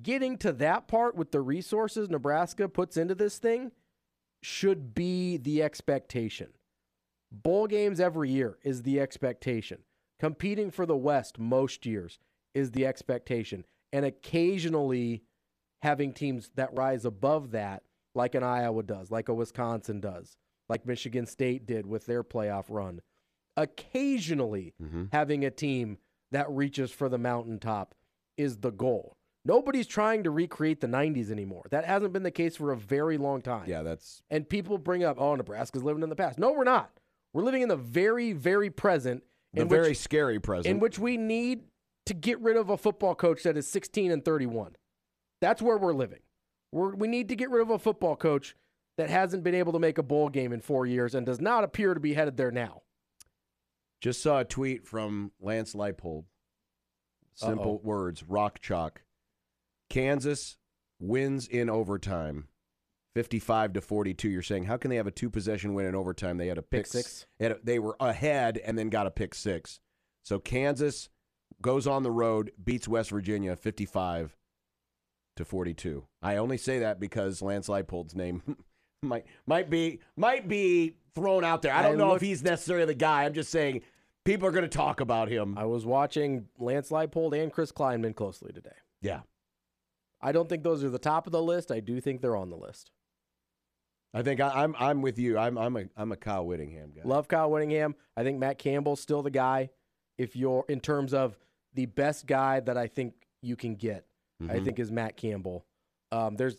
Getting 0.01 0.37
to 0.39 0.51
that 0.53 0.87
part 0.87 1.15
with 1.15 1.31
the 1.31 1.41
resources 1.41 2.09
Nebraska 2.09 2.67
puts 2.69 2.97
into 2.97 3.13
this 3.15 3.37
thing 3.39 3.71
should 4.41 4.93
be 4.95 5.37
the 5.37 5.61
expectation. 5.61 6.49
Bowl 7.31 7.67
games 7.67 7.99
every 7.99 8.29
year 8.29 8.57
is 8.63 8.83
the 8.83 8.99
expectation. 8.99 9.79
Competing 10.19 10.69
for 10.69 10.85
the 10.85 10.97
West 10.97 11.39
most 11.39 11.85
years 11.85 12.19
is 12.53 12.71
the 12.71 12.85
expectation. 12.85 13.65
And 13.93 14.05
occasionally 14.05 15.23
having 15.81 16.13
teams 16.13 16.51
that 16.55 16.75
rise 16.75 17.05
above 17.05 17.51
that, 17.51 17.83
like 18.13 18.35
an 18.35 18.43
Iowa 18.43 18.83
does, 18.83 19.09
like 19.11 19.29
a 19.29 19.33
Wisconsin 19.33 19.99
does, 20.01 20.35
like 20.69 20.85
Michigan 20.85 21.25
State 21.25 21.65
did 21.65 21.85
with 21.85 22.05
their 22.05 22.23
playoff 22.23 22.65
run. 22.69 23.01
Occasionally 23.57 24.73
Mm-hmm. 24.81 25.05
having 25.11 25.45
a 25.45 25.51
team 25.51 25.97
that 26.31 26.49
reaches 26.49 26.91
for 26.91 27.09
the 27.09 27.17
mountaintop 27.17 27.93
is 28.37 28.57
the 28.57 28.71
goal. 28.71 29.17
Nobody's 29.43 29.87
trying 29.87 30.23
to 30.23 30.31
recreate 30.31 30.81
the 30.81 30.87
90s 30.87 31.31
anymore. 31.31 31.63
That 31.71 31.85
hasn't 31.85 32.13
been 32.13 32.23
the 32.23 32.31
case 32.31 32.55
for 32.55 32.71
a 32.71 32.77
very 32.77 33.17
long 33.17 33.41
time. 33.41 33.65
Yeah, 33.67 33.81
that's 33.81 34.21
And 34.29 34.47
people 34.47 34.77
bring 34.77 35.03
up, 35.03 35.17
oh, 35.19 35.35
Nebraska's 35.35 35.83
living 35.83 36.03
in 36.03 36.09
the 36.09 36.15
past. 36.15 36.37
No, 36.37 36.51
we're 36.51 36.63
not. 36.63 36.91
We're 37.33 37.43
living 37.43 37.61
in 37.61 37.69
the 37.69 37.77
very, 37.77 38.33
very 38.33 38.69
present 38.69 39.23
The 39.53 39.65
very 39.65 39.89
which, 39.89 39.99
scary 39.99 40.39
present. 40.39 40.67
in 40.67 40.79
which 40.79 40.99
we 40.99 41.17
need 41.17 41.63
to 42.05 42.13
get 42.13 42.39
rid 42.39 42.57
of 42.57 42.69
a 42.69 42.77
football 42.77 43.15
coach 43.15 43.43
that 43.43 43.57
is 43.57 43.67
16 43.67 44.11
and 44.11 44.23
31. 44.25 44.75
That's 45.39 45.61
where 45.61 45.77
we're 45.77 45.93
living. 45.93 46.19
We're, 46.71 46.93
we 46.95 47.07
need 47.07 47.29
to 47.29 47.35
get 47.35 47.49
rid 47.49 47.61
of 47.61 47.69
a 47.69 47.79
football 47.79 48.15
coach 48.15 48.55
that 48.97 49.09
hasn't 49.09 49.43
been 49.43 49.55
able 49.55 49.73
to 49.73 49.79
make 49.79 49.97
a 49.97 50.03
bowl 50.03 50.29
game 50.29 50.51
in 50.53 50.61
four 50.61 50.85
years 50.85 51.15
and 51.15 51.25
does 51.25 51.39
not 51.41 51.63
appear 51.63 51.93
to 51.93 51.99
be 51.99 52.13
headed 52.13 52.37
there 52.37 52.51
now. 52.51 52.81
Just 54.01 54.21
saw 54.21 54.39
a 54.39 54.45
tweet 54.45 54.85
from 54.85 55.31
Lance 55.39 55.73
Leipold. 55.73 56.25
Simple 57.35 57.75
Uh-oh. 57.75 57.81
words, 57.83 58.23
rock 58.23 58.59
chalk. 58.59 59.01
Kansas 59.89 60.57
wins 60.99 61.47
in 61.47 61.69
overtime, 61.69 62.47
55 63.15 63.73
to 63.73 63.81
42. 63.81 64.29
You're 64.29 64.41
saying, 64.41 64.65
how 64.65 64.77
can 64.77 64.89
they 64.89 64.95
have 64.97 65.07
a 65.07 65.11
two 65.11 65.29
possession 65.29 65.73
win 65.73 65.85
in 65.85 65.95
overtime? 65.95 66.37
They 66.37 66.47
had 66.47 66.57
a 66.57 66.61
pick, 66.61 66.83
Pick 66.83 66.87
six. 66.87 67.25
they 67.39 67.45
a- 67.47 67.57
they 67.63 67.79
were 67.79 67.95
ahead 67.99 68.57
and 68.57 68.77
then 68.77 68.89
got 68.89 69.07
a 69.07 69.11
pick 69.11 69.35
six. 69.35 69.79
So 70.23 70.39
Kansas 70.39 71.09
goes 71.61 71.87
on 71.87 72.03
the 72.03 72.11
road, 72.11 72.51
beats 72.63 72.87
West 72.87 73.09
Virginia 73.11 73.55
55 73.55 74.35
to 75.37 75.45
42. 75.45 76.05
I 76.21 76.37
only 76.37 76.57
say 76.57 76.79
that 76.79 76.99
because 76.99 77.41
Lance 77.41 77.67
Leipold's 77.67 78.15
name 78.15 78.41
might 79.01 79.25
might 79.45 79.69
be 79.69 79.99
might 80.15 80.47
be 80.47 80.95
thrown 81.15 81.43
out 81.43 81.61
there. 81.61 81.73
I 81.73 81.81
don't 81.81 81.93
I 81.95 81.97
know 81.97 82.13
if 82.15 82.21
he's 82.21 82.43
necessarily 82.43 82.85
the 82.85 82.93
guy. 82.93 83.25
I'm 83.25 83.33
just 83.33 83.51
saying 83.51 83.81
people 84.25 84.47
are 84.47 84.51
going 84.51 84.63
to 84.63 84.69
talk 84.69 84.99
about 85.01 85.27
him. 85.29 85.57
I 85.57 85.65
was 85.65 85.85
watching 85.85 86.47
Lance 86.59 86.89
Leipold 86.89 87.33
and 87.41 87.51
Chris 87.51 87.71
Klieman 87.71 88.15
closely 88.15 88.53
today. 88.53 88.69
yeah. 89.01 89.21
I 90.23 90.31
don't 90.31 90.47
think 90.47 90.61
those 90.61 90.83
are 90.83 90.89
the 90.91 90.99
top 90.99 91.25
of 91.25 91.31
the 91.31 91.41
list. 91.41 91.71
I 91.71 91.79
do 91.79 91.99
think 91.99 92.21
they're 92.21 92.35
on 92.35 92.51
the 92.51 92.55
list. 92.55 92.91
I 94.13 94.21
think 94.23 94.41
I, 94.41 94.49
I'm 94.63 94.75
I'm 94.77 95.01
with 95.01 95.17
you. 95.17 95.37
I'm 95.37 95.57
I'm 95.57 95.77
a 95.77 95.83
I'm 95.95 96.11
a 96.11 96.17
Kyle 96.17 96.45
Whittingham 96.45 96.91
guy. 96.95 97.01
Love 97.05 97.27
Kyle 97.27 97.49
Whittingham. 97.49 97.95
I 98.17 98.23
think 98.23 98.39
Matt 98.39 98.57
Campbell's 98.57 98.99
still 98.99 99.21
the 99.21 99.31
guy. 99.31 99.69
If 100.17 100.35
you're 100.35 100.65
in 100.67 100.79
terms 100.81 101.13
of 101.13 101.37
the 101.73 101.85
best 101.85 102.27
guy 102.27 102.59
that 102.59 102.77
I 102.77 102.87
think 102.87 103.13
you 103.41 103.55
can 103.55 103.75
get, 103.75 104.05
I 104.41 104.59
Mhm. 104.59 104.65
think 104.65 104.79
is 104.79 104.91
Matt 104.91 105.15
Campbell. 105.17 105.65
Um, 106.11 106.35
there's 106.35 106.57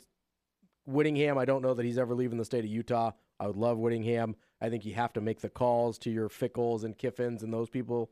Whittingham. 0.87 1.39
I 1.39 1.45
don't 1.45 1.63
know 1.63 1.75
that 1.75 1.85
he's 1.85 1.99
ever 1.99 2.15
leaving 2.15 2.39
the 2.39 2.45
state 2.45 2.65
of 2.65 2.71
Utah. 2.71 3.13
I 3.39 3.47
would 3.47 3.57
love 3.57 3.79
Whittingham. 3.79 4.35
I 4.61 4.69
think 4.71 4.85
you 4.85 4.95
have 4.95 5.13
to 5.15 5.21
make 5.21 5.41
the 5.41 5.51
calls 5.51 5.99
to 5.99 6.11
your 6.11 6.29
Fickells 6.29 6.85
and 6.85 6.97
Kiffins 6.97 7.43
and 7.43 7.53
those 7.53 7.69
people. 7.69 8.11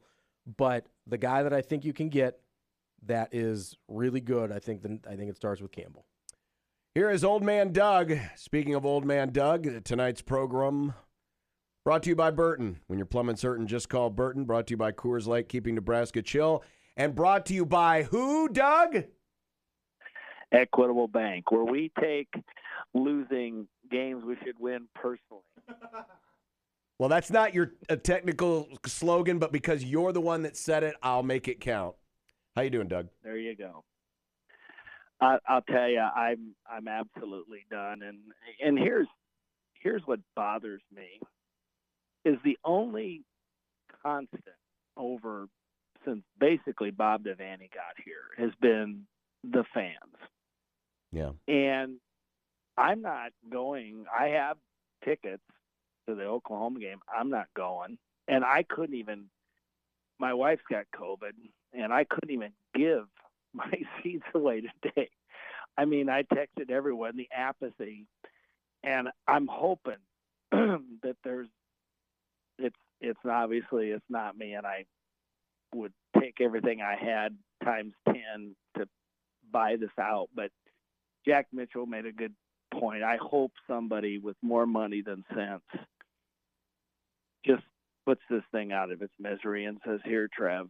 But 0.57 0.87
the 1.07 1.19
guy 1.19 1.43
that 1.43 1.53
I 1.53 1.63
think 1.63 1.85
you 1.85 1.93
can 1.93 2.09
get 2.11 2.41
that 3.07 3.35
is 3.35 3.77
really 3.89 4.21
good, 4.21 4.53
I 4.53 4.59
think 4.59 4.83
then 4.83 5.01
I 5.09 5.17
think 5.17 5.31
it 5.31 5.37
starts 5.37 5.61
with 5.61 5.73
Campbell. 5.73 6.05
Here 6.93 7.09
is 7.09 7.23
Old 7.23 7.45
Man 7.45 7.73
Doug. 7.73 8.13
Speaking 8.35 8.75
of 8.75 8.85
Old 8.85 9.05
Man 9.05 9.31
Doug, 9.31 9.85
tonight's 9.85 10.23
program 10.23 10.95
brought 11.85 12.03
to 12.03 12.09
you 12.09 12.17
by 12.17 12.33
Burton. 12.33 12.81
When 12.89 12.99
you're 12.99 13.07
plumbing 13.07 13.37
certain, 13.37 13.69
just 13.69 13.89
call 13.89 14.11
Burton. 14.11 14.45
Brought 14.45 14.67
to 14.67 14.73
you 14.73 14.77
by 14.77 14.91
Coors 14.91 15.29
Light, 15.29 15.49
keeping 15.49 15.77
Nebraska 15.77 16.21
chill. 16.21 16.65
And 16.97 17.15
brought 17.15 17.47
to 17.47 17.55
you 17.55 17.65
by 17.65 18.03
who, 18.03 18.49
Doug? 18.49 19.05
Equitable 20.51 21.07
Bank, 21.07 21.53
where 21.53 21.63
we 21.63 21.93
take 22.01 22.35
losing 22.93 23.69
games 23.89 24.25
we 24.25 24.37
should 24.45 24.59
win 24.59 24.89
personally. 24.95 25.45
Well, 26.99 27.09
that's 27.09 27.31
not 27.31 27.55
your 27.55 27.73
a 27.89 27.97
technical 27.97 28.69
slogan, 28.85 29.39
but 29.39 29.53
because 29.53 29.83
you're 29.83 30.13
the 30.13 30.21
one 30.21 30.43
that 30.43 30.55
said 30.55 30.83
it, 30.83 30.95
I'll 31.03 31.23
make 31.23 31.49
it 31.49 31.59
count. 31.59 31.95
How 32.55 32.61
you 32.61 32.69
doing, 32.69 32.89
Doug? 32.89 33.09
There 33.25 33.39
you 33.39 33.57
go. 33.57 33.85
I, 35.21 35.39
I'll 35.49 35.63
tell 35.63 35.89
you, 35.89 36.01
I'm 36.01 36.55
I'm 36.71 36.89
absolutely 36.89 37.67
done. 37.71 38.03
And 38.03 38.19
and 38.65 38.79
here's 38.79 39.09
here's 39.75 40.03
what 40.05 40.21
bothers 40.35 40.83
me 40.95 41.21
is 42.25 42.39
the 42.45 42.59
only 42.65 43.23
constant 44.03 44.45
over 44.97 45.47
since 46.05 46.23
basically 46.39 46.91
Bob 46.91 47.25
Devaney 47.25 47.71
got 47.73 47.97
here 48.05 48.25
has 48.39 48.51
been 48.61 49.07
the 49.45 49.65
fans. 49.75 50.17
Yeah. 51.13 51.31
And 51.49 51.97
I'm 52.77 53.03
not 53.03 53.33
going. 53.51 54.05
I 54.17 54.29
have 54.29 54.57
tickets 55.05 55.43
to 56.09 56.15
the 56.15 56.25
Oklahoma 56.25 56.81
game. 56.81 56.99
I'm 57.15 57.31
not 57.31 57.47
going. 57.57 57.99
And 58.29 58.45
I 58.45 58.65
couldn't 58.69 58.95
even, 58.95 59.25
my 60.19 60.33
wife's 60.33 60.63
got 60.71 60.85
COVID, 60.95 61.33
and 61.73 61.93
I 61.93 62.05
couldn't 62.05 62.31
even 62.31 62.53
give 62.75 63.07
my 63.55 63.71
seats 64.03 64.27
away 64.35 64.63
today. 64.83 65.11
I 65.77 65.85
mean, 65.85 66.09
I 66.09 66.23
texted 66.23 66.71
everyone 66.71 67.17
the 67.17 67.29
apathy, 67.35 68.07
and 68.83 69.09
I'm 69.27 69.49
hoping 69.51 69.95
that 70.51 71.17
there's, 71.25 71.49
it's, 72.59 72.77
it's 73.01 73.21
obviously 73.29 73.91
it's 73.91 74.05
not 74.09 74.37
me, 74.37 74.55
and 74.55 74.67
I 74.67 74.85
would 75.75 75.93
take 76.21 76.41
everything 76.41 76.81
I 76.83 76.97
had 76.97 77.37
times 77.65 77.95
10 78.07 78.57
to 78.77 78.87
buy 79.53 79.77
this 79.77 79.91
out. 79.99 80.29
But 80.35 80.51
Jack 81.27 81.47
Mitchell 81.53 81.87
made 81.87 82.07
a 82.07 82.13
good 82.13 82.35
point. 82.73 83.03
I 83.03 83.17
hope 83.21 83.53
somebody 83.67 84.19
with 84.19 84.37
more 84.43 84.67
money 84.67 85.03
than 85.03 85.25
sense 85.35 85.63
just 87.47 87.63
puts 88.07 88.21
this 88.31 88.43
thing 88.53 88.73
out 88.73 88.91
of 88.91 89.03
its 89.03 89.13
misery 89.19 89.65
and 89.65 89.79
says, 89.87 90.01
"Here, 90.05 90.29
Trev, 90.29 90.69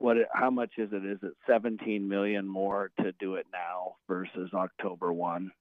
what? 0.00 0.16
It, 0.16 0.28
how 0.32 0.50
much 0.50 0.72
is 0.78 0.90
it? 0.92 1.04
Is 1.04 1.18
it 1.22 1.32
17 1.46 2.08
million 2.08 2.46
more 2.48 2.90
to 3.00 3.12
do 3.20 3.36
it 3.36 3.46
now 3.52 3.96
versus 4.08 4.50
October 4.52 5.12
one?" 5.12 5.52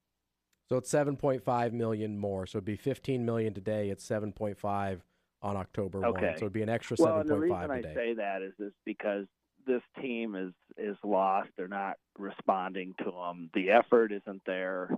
So 0.69 0.77
it's 0.77 0.91
7.5 0.91 1.73
million 1.73 2.17
more. 2.17 2.45
So 2.45 2.57
it'd 2.57 2.65
be 2.65 2.75
15 2.75 3.25
million 3.25 3.55
today. 3.55 3.89
It's 3.89 4.07
7.5 4.07 4.99
on 5.41 5.57
October 5.57 6.01
1. 6.01 6.09
Okay. 6.11 6.33
So 6.37 6.45
it'd 6.45 6.53
be 6.53 6.61
an 6.61 6.69
extra 6.69 6.95
Well, 6.99 7.19
and 7.21 7.29
the 7.29 7.35
7.5 7.35 7.41
reason 7.41 7.71
I 7.71 7.81
say 7.93 8.13
that 8.15 8.41
is 8.43 8.53
is 8.59 8.73
because 8.85 9.25
this 9.65 9.81
team 10.01 10.35
is 10.35 10.53
is 10.77 10.97
lost. 11.03 11.49
They're 11.57 11.67
not 11.67 11.95
responding 12.17 12.93
to 12.99 13.05
them. 13.05 13.49
The 13.53 13.71
effort 13.71 14.11
isn't 14.11 14.41
there. 14.45 14.89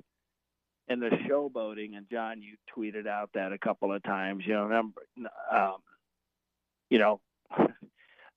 And 0.87 1.01
the 1.01 1.09
showboating, 1.29 1.95
and 1.95 2.05
John, 2.11 2.41
you 2.41 2.55
tweeted 2.75 3.07
out 3.07 3.29
that 3.33 3.53
a 3.53 3.57
couple 3.57 3.93
of 3.93 4.03
times. 4.03 4.43
You 4.45 4.53
know, 4.53 4.67
number, 4.67 5.01
um, 5.49 5.77
you 6.89 6.99
know, 6.99 7.21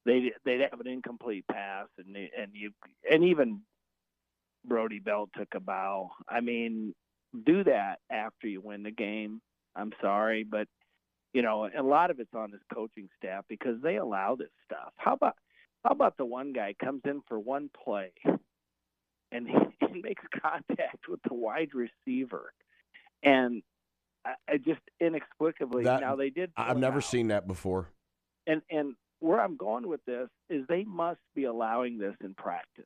they 0.04 0.32
they'd 0.44 0.60
have 0.60 0.80
an 0.80 0.86
incomplete 0.86 1.44
pass, 1.50 1.86
and 1.98 2.14
they, 2.14 2.30
and 2.38 2.52
you 2.52 2.70
and 3.10 3.24
even 3.24 3.60
Brody 4.64 4.98
Belt 4.98 5.30
took 5.36 5.54
a 5.54 5.60
bow. 5.60 6.10
I 6.28 6.40
mean, 6.40 6.94
do 7.46 7.64
that 7.64 8.00
after 8.10 8.46
you 8.46 8.60
win 8.60 8.82
the 8.82 8.90
game. 8.90 9.40
I'm 9.76 9.92
sorry, 10.00 10.44
but 10.44 10.68
you 11.32 11.42
know, 11.42 11.68
a 11.76 11.82
lot 11.82 12.10
of 12.10 12.20
it's 12.20 12.34
on 12.34 12.50
this 12.52 12.60
coaching 12.72 13.08
staff 13.16 13.44
because 13.48 13.80
they 13.82 13.96
allow 13.96 14.36
this 14.36 14.50
stuff. 14.64 14.92
How 14.96 15.14
about 15.14 15.34
how 15.84 15.90
about 15.90 16.16
the 16.16 16.24
one 16.24 16.52
guy 16.52 16.74
comes 16.82 17.02
in 17.04 17.22
for 17.28 17.38
one 17.38 17.70
play 17.84 18.12
and 19.34 19.48
he, 19.80 19.86
he 19.92 20.00
makes 20.00 20.22
contact 20.40 21.08
with 21.08 21.20
the 21.28 21.34
wide 21.34 21.70
receiver, 21.74 22.52
and 23.22 23.62
I, 24.24 24.34
I 24.48 24.56
just 24.56 24.80
inexplicably 25.00 25.84
That- 25.84 26.00
now 26.00 26.16
they 26.16 26.30
did. 26.30 26.52
I've 26.56 26.78
never 26.78 26.98
out. 26.98 27.04
seen 27.04 27.28
that 27.28 27.46
before. 27.46 27.88
And 28.46 28.62
and 28.70 28.94
where 29.24 29.40
I'm 29.40 29.56
going 29.56 29.88
with 29.88 30.04
this 30.04 30.28
is 30.50 30.66
they 30.68 30.84
must 30.84 31.20
be 31.34 31.44
allowing 31.44 31.96
this 31.96 32.14
in 32.22 32.34
practice. 32.34 32.84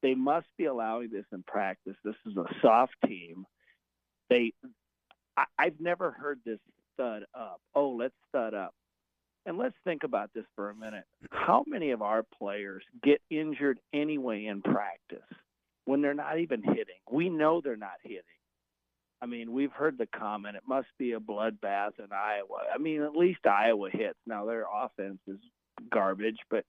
They 0.00 0.14
must 0.14 0.46
be 0.56 0.66
allowing 0.66 1.10
this 1.10 1.24
in 1.32 1.42
practice. 1.42 1.96
This 2.04 2.14
is 2.24 2.36
a 2.36 2.44
soft 2.62 2.94
team. 3.04 3.44
They, 4.28 4.52
I, 5.36 5.44
I've 5.58 5.80
never 5.80 6.12
heard 6.12 6.38
this 6.46 6.60
stud 6.94 7.24
up. 7.34 7.60
Oh, 7.74 7.90
let's 7.90 8.14
stud 8.28 8.54
up. 8.54 8.72
And 9.44 9.58
let's 9.58 9.74
think 9.82 10.04
about 10.04 10.30
this 10.34 10.44
for 10.54 10.70
a 10.70 10.74
minute. 10.74 11.04
How 11.32 11.64
many 11.66 11.90
of 11.90 12.00
our 12.00 12.22
players 12.38 12.84
get 13.02 13.20
injured 13.28 13.80
anyway 13.92 14.46
in 14.46 14.62
practice 14.62 15.18
when 15.84 16.00
they're 16.00 16.14
not 16.14 16.38
even 16.38 16.62
hitting? 16.62 17.00
We 17.10 17.28
know 17.28 17.60
they're 17.60 17.76
not 17.76 17.98
hitting. 18.04 18.22
I 19.22 19.26
mean, 19.26 19.52
we've 19.52 19.72
heard 19.72 19.98
the 19.98 20.06
comment, 20.06 20.56
it 20.56 20.62
must 20.66 20.88
be 20.98 21.12
a 21.12 21.20
bloodbath 21.20 21.98
in 21.98 22.12
Iowa. 22.12 22.64
I 22.74 22.78
mean, 22.78 23.02
at 23.02 23.14
least 23.14 23.46
Iowa 23.46 23.90
hits. 23.90 24.18
Now, 24.26 24.46
their 24.46 24.64
offense 24.72 25.18
is 25.26 25.38
garbage, 25.90 26.38
but 26.48 26.64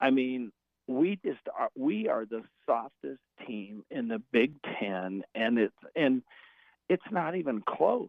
I 0.00 0.10
mean, 0.10 0.52
we 0.88 1.18
just 1.24 1.40
are, 1.58 1.70
we 1.76 2.08
are 2.08 2.24
the 2.24 2.42
softest 2.64 3.20
team 3.46 3.84
in 3.90 4.08
the 4.08 4.22
Big 4.32 4.54
Ten, 4.78 5.22
and 5.34 5.58
it's 5.58 5.74
and 5.94 6.22
it's 6.88 7.02
not 7.10 7.34
even 7.36 7.62
close. 7.66 8.08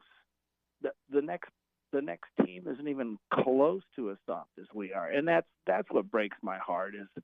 The 0.81 0.91
the 1.11 1.21
next 1.21 1.49
the 1.91 2.01
next 2.01 2.29
team 2.45 2.67
isn't 2.67 2.87
even 2.87 3.17
close 3.33 3.81
to 3.95 4.11
as 4.11 4.17
soft 4.25 4.51
as 4.59 4.67
we 4.73 4.93
are, 4.93 5.09
and 5.09 5.27
that's 5.27 5.47
that's 5.65 5.89
what 5.89 6.11
breaks 6.11 6.37
my 6.41 6.57
heart. 6.57 6.93
Is 6.95 7.23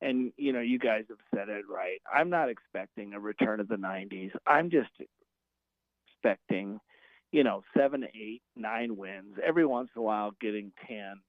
and 0.00 0.32
you 0.36 0.52
know 0.52 0.60
you 0.60 0.78
guys 0.78 1.04
have 1.08 1.18
said 1.34 1.48
it 1.48 1.64
right. 1.68 2.00
I'm 2.12 2.30
not 2.30 2.48
expecting 2.48 3.12
a 3.12 3.20
return 3.20 3.60
of 3.60 3.68
the 3.68 3.76
'90s. 3.76 4.30
I'm 4.46 4.70
just 4.70 4.90
expecting, 6.24 6.80
you 7.32 7.44
know, 7.44 7.62
seven, 7.76 8.04
eight, 8.14 8.42
nine 8.56 8.96
wins 8.96 9.36
every 9.44 9.66
once 9.66 9.90
in 9.94 10.00
a 10.00 10.04
while, 10.04 10.32
getting 10.40 10.72
ten, 10.86 11.20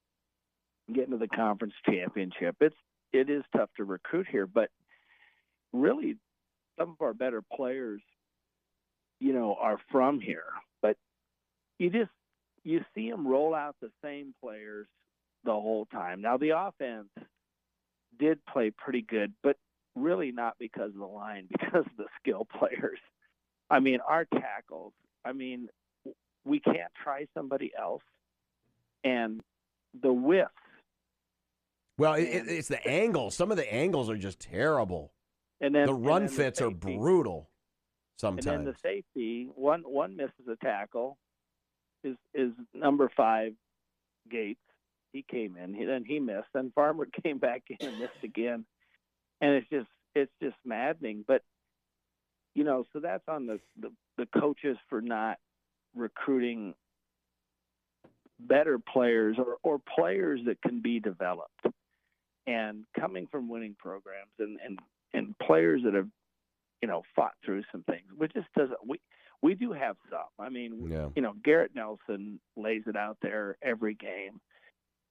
getting 0.94 1.12
to 1.12 1.18
the 1.18 1.28
conference 1.28 1.74
championship. 1.86 2.56
It's 2.62 2.76
it 3.14 3.30
is 3.30 3.44
tough 3.56 3.70
to 3.78 3.84
recruit 3.84 4.28
here, 4.30 4.48
but 4.48 4.70
really, 5.74 6.18
some 6.78 6.92
of 6.92 7.02
our 7.02 7.14
better 7.14 7.42
players, 7.42 8.02
you 9.20 9.34
know, 9.34 9.56
are 9.60 9.78
from 9.92 10.20
here. 10.20 10.44
But 10.82 10.98
you 11.80 11.90
just 11.90 12.12
you 12.64 12.84
see 12.94 13.10
them 13.10 13.28
roll 13.28 13.54
out 13.54 13.76
the 13.82 13.92
same 14.04 14.34
players 14.42 14.88
the 15.44 15.52
whole 15.52 15.86
time. 15.86 16.22
Now 16.22 16.38
the 16.38 16.58
offense 16.58 17.10
did 18.18 18.40
play 18.46 18.72
pretty 18.72 19.02
good, 19.02 19.34
but 19.44 19.58
really 19.96 20.32
not 20.32 20.56
because 20.60 20.90
of 20.90 21.00
the 21.00 21.06
line, 21.06 21.48
because 21.52 21.86
of 21.86 21.98
the 21.98 22.08
skill 22.20 22.48
players. 22.58 23.00
I 23.70 23.80
mean, 23.80 24.00
our 24.08 24.26
tackles. 24.26 24.94
I 25.24 25.34
mean, 25.34 25.70
we 26.44 26.60
can't 26.60 26.92
try 27.04 27.26
somebody 27.34 27.72
else, 27.78 28.04
and 29.04 29.42
the 30.02 30.10
whiffs. 30.14 30.52
Well, 31.98 32.14
it, 32.16 32.24
it- 32.24 32.48
it's 32.48 32.68
the 32.68 32.86
angles. 32.88 33.36
Some 33.36 33.52
of 33.52 33.58
the 33.58 33.74
angles 33.74 34.10
are 34.10 34.18
just 34.18 34.40
terrible. 34.40 35.12
And 35.62 35.74
then 35.74 35.86
the 35.86 35.94
run 35.94 36.24
then 36.26 36.30
fits 36.36 36.62
are 36.62 36.70
safety. 36.70 36.98
brutal 36.98 37.50
And 38.22 38.38
then 38.38 38.44
sometimes. 38.44 38.66
the 38.66 38.76
safety, 38.84 39.48
one 39.56 39.82
one 39.82 40.16
misses 40.18 40.48
a 40.52 40.58
tackle, 40.58 41.18
is 42.04 42.18
is 42.34 42.52
number 42.74 43.10
five, 43.16 43.54
Gates. 44.30 44.60
He 45.14 45.24
came 45.24 45.56
in, 45.56 45.74
he, 45.74 45.86
then 45.86 46.04
he 46.04 46.20
missed, 46.20 46.48
then 46.54 46.74
Farmer 46.76 47.08
came 47.24 47.38
back 47.38 47.64
in 47.70 47.88
and 47.88 48.00
missed 48.00 48.22
again, 48.24 48.66
and 49.40 49.52
it's 49.56 49.70
just 49.70 49.88
it's 50.14 50.32
just 50.44 50.58
maddening. 50.66 51.24
But 51.26 51.42
you 52.56 52.64
know, 52.64 52.86
so 52.94 53.00
that's 53.00 53.28
on 53.28 53.46
the 53.46 53.60
the, 53.80 53.92
the 54.18 54.26
coaches 54.40 54.78
for 54.90 55.02
not 55.02 55.38
recruiting 55.96 56.74
better 58.40 58.80
players 58.80 59.38
or 59.38 59.58
or 59.64 59.80
players 59.96 60.42
that 60.46 60.62
can 60.62 60.82
be 60.82 61.00
developed, 61.00 61.66
and 62.48 62.86
coming 63.00 63.28
from 63.32 63.50
winning 63.50 63.76
programs 63.78 64.32
and 64.40 64.58
and 64.66 64.80
and 65.14 65.38
players 65.40 65.82
that 65.84 65.94
have 65.94 66.08
you 66.82 66.88
know 66.88 67.04
fought 67.16 67.34
through 67.44 67.64
some 67.72 67.84
things. 67.84 68.06
We 68.18 68.28
just 68.30 68.48
doesn't 68.58 68.80
we 68.86 69.00
we 69.42 69.54
do 69.54 69.74
have 69.74 69.98
some. 70.10 70.46
I 70.46 70.50
mean, 70.50 70.88
Yeah. 70.90 71.10
you 71.16 71.22
know, 71.22 71.34
Garrett 71.44 71.72
Nelson 71.76 72.40
lays 72.56 72.84
it 72.88 72.96
out 72.96 73.18
there 73.22 73.58
every 73.62 73.94
game. 73.94 74.40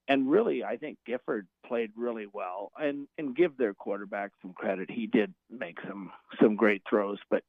And 0.07 0.29
really, 0.29 0.63
I 0.63 0.77
think 0.77 0.99
Gifford 1.05 1.47
played 1.65 1.91
really 1.95 2.27
well, 2.31 2.71
and 2.77 3.07
and 3.17 3.35
give 3.35 3.57
their 3.57 3.73
quarterback 3.73 4.31
some 4.41 4.53
credit. 4.53 4.91
He 4.91 5.07
did 5.07 5.33
make 5.49 5.77
some 5.87 6.11
some 6.39 6.55
great 6.55 6.83
throws, 6.87 7.17
but 7.29 7.43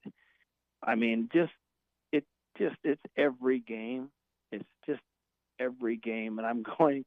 I 0.82 0.94
mean, 0.94 1.28
just 1.34 1.52
it 2.12 2.24
just 2.58 2.76
it's 2.82 3.02
every 3.16 3.58
game. 3.60 4.08
It's 4.52 4.64
just 4.86 5.02
every 5.58 5.96
game, 5.98 6.38
and 6.38 6.46
I'm 6.46 6.62
going. 6.78 7.04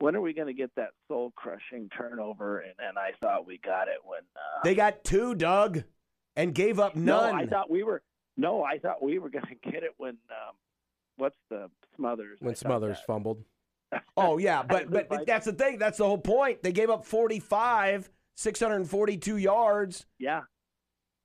When 0.00 0.16
are 0.16 0.20
we 0.22 0.32
going 0.32 0.46
to 0.46 0.54
get 0.54 0.70
that 0.76 0.92
soul 1.08 1.30
crushing 1.36 1.90
turnover? 1.94 2.60
And, 2.60 2.72
and 2.78 2.98
I 2.98 3.10
thought 3.20 3.46
we 3.46 3.58
got 3.58 3.88
it 3.88 3.98
when 4.02 4.20
uh, 4.34 4.60
They 4.64 4.74
got 4.74 5.04
two, 5.04 5.34
Doug, 5.34 5.82
and 6.36 6.54
gave 6.54 6.78
up 6.80 6.96
none. 6.96 7.04
no, 7.36 7.38
I 7.38 7.44
thought 7.46 7.68
we 7.70 7.82
were. 7.82 8.02
No, 8.38 8.64
I 8.64 8.78
thought 8.78 9.02
we 9.02 9.18
were 9.18 9.28
going 9.28 9.44
to 9.62 9.70
get 9.70 9.82
it 9.82 9.90
when. 9.98 10.10
Um, 10.30 10.54
what's 11.16 11.36
the 11.50 11.70
Smothers? 11.96 12.38
When 12.40 12.54
Smothers 12.54 12.96
that- 12.98 13.06
fumbled. 13.06 13.44
Oh 14.16 14.38
yeah, 14.38 14.62
but 14.62 14.90
but 14.90 15.08
that's 15.26 15.46
the 15.46 15.52
thing. 15.52 15.78
That's 15.78 15.98
the 15.98 16.04
whole 16.06 16.18
point. 16.18 16.62
They 16.62 16.72
gave 16.72 16.90
up 16.90 17.04
45, 17.06 18.10
642 18.36 19.36
yards. 19.36 20.06
Yeah, 20.18 20.42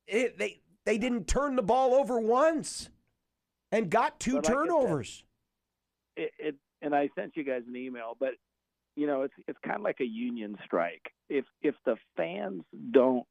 It, 0.07 0.37
they 0.37 0.61
they 0.85 0.97
didn't 0.97 1.27
turn 1.27 1.55
the 1.55 1.61
ball 1.63 1.93
over 1.93 2.19
once, 2.19 2.89
and 3.71 3.89
got 3.89 4.19
two 4.19 4.39
But 4.41 4.45
like 4.45 4.45
I 4.45 4.47
said, 4.47 4.53
turnovers. 4.53 5.23
it, 6.15 6.31
it. 6.39 6.55
And 6.81 6.93
I 6.95 7.09
sent 7.15 7.35
you 7.35 7.43
guys 7.43 7.63
an 7.67 7.75
email, 7.75 8.15
but 8.19 8.31
you 8.95 9.07
know, 9.07 9.23
it's 9.23 9.33
it's 9.47 9.59
kind 9.63 9.77
of 9.77 9.81
like 9.83 9.99
a 9.99 10.05
union 10.05 10.57
strike. 10.65 11.11
If 11.29 11.45
if 11.61 11.75
the 11.85 11.95
fans 12.15 12.63
don't, 12.91 13.25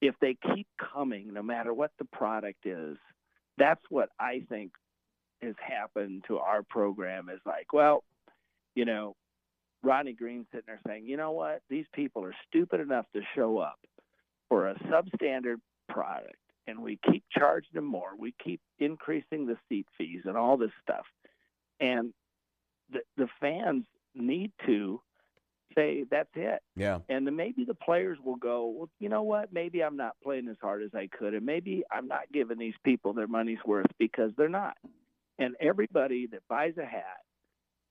if 0.00 0.14
they 0.20 0.36
keep 0.54 0.66
coming, 0.92 1.32
no 1.32 1.42
matter 1.42 1.72
what 1.74 1.90
the 1.98 2.06
product 2.06 2.66
is, 2.66 2.96
that's 3.58 3.82
what 3.90 4.08
I 4.18 4.42
think 4.48 4.72
has 5.42 5.54
happened 5.60 6.24
to 6.28 6.38
our 6.38 6.62
program. 6.62 7.28
Is 7.28 7.40
like, 7.46 7.72
well, 7.72 8.02
you 8.74 8.84
know, 8.84 9.14
Ronnie 9.82 10.12
Green 10.12 10.46
sitting 10.50 10.64
there 10.66 10.80
saying, 10.86 11.06
you 11.06 11.16
know 11.16 11.32
what, 11.32 11.62
these 11.68 11.86
people 11.94 12.24
are 12.24 12.34
stupid 12.48 12.80
enough 12.80 13.06
to 13.14 13.22
show 13.34 13.58
up 13.58 13.78
for 14.48 14.68
a 14.68 14.74
substandard 14.90 15.56
product, 15.88 16.36
and 16.66 16.80
we 16.80 16.98
keep 17.10 17.24
charging 17.32 17.70
them 17.74 17.86
more. 17.86 18.10
We 18.18 18.34
keep 18.42 18.60
increasing 18.78 19.46
the 19.46 19.56
seat 19.68 19.86
fees 19.96 20.22
and 20.24 20.36
all 20.36 20.56
this 20.56 20.72
stuff, 20.82 21.06
and 21.80 22.12
the 22.92 23.00
the 23.16 23.28
fans 23.40 23.84
need 24.14 24.52
to 24.66 25.00
say 25.74 26.04
that's 26.10 26.30
it. 26.34 26.60
Yeah. 26.76 26.98
And 27.08 27.26
then 27.26 27.36
maybe 27.36 27.64
the 27.64 27.74
players 27.74 28.18
will 28.22 28.36
go, 28.36 28.66
well, 28.66 28.88
you 28.98 29.08
know 29.08 29.22
what? 29.22 29.52
Maybe 29.52 29.82
I'm 29.82 29.96
not 29.96 30.16
playing 30.22 30.48
as 30.48 30.56
hard 30.60 30.82
as 30.82 30.90
I 30.94 31.08
could, 31.16 31.34
and 31.34 31.46
maybe 31.46 31.84
I'm 31.90 32.08
not 32.08 32.30
giving 32.32 32.58
these 32.58 32.74
people 32.84 33.12
their 33.12 33.28
money's 33.28 33.58
worth 33.64 33.86
because 33.98 34.32
they're 34.36 34.48
not. 34.48 34.76
And 35.38 35.54
everybody 35.60 36.26
that 36.32 36.42
buys 36.48 36.74
a 36.76 36.84
hat, 36.84 37.20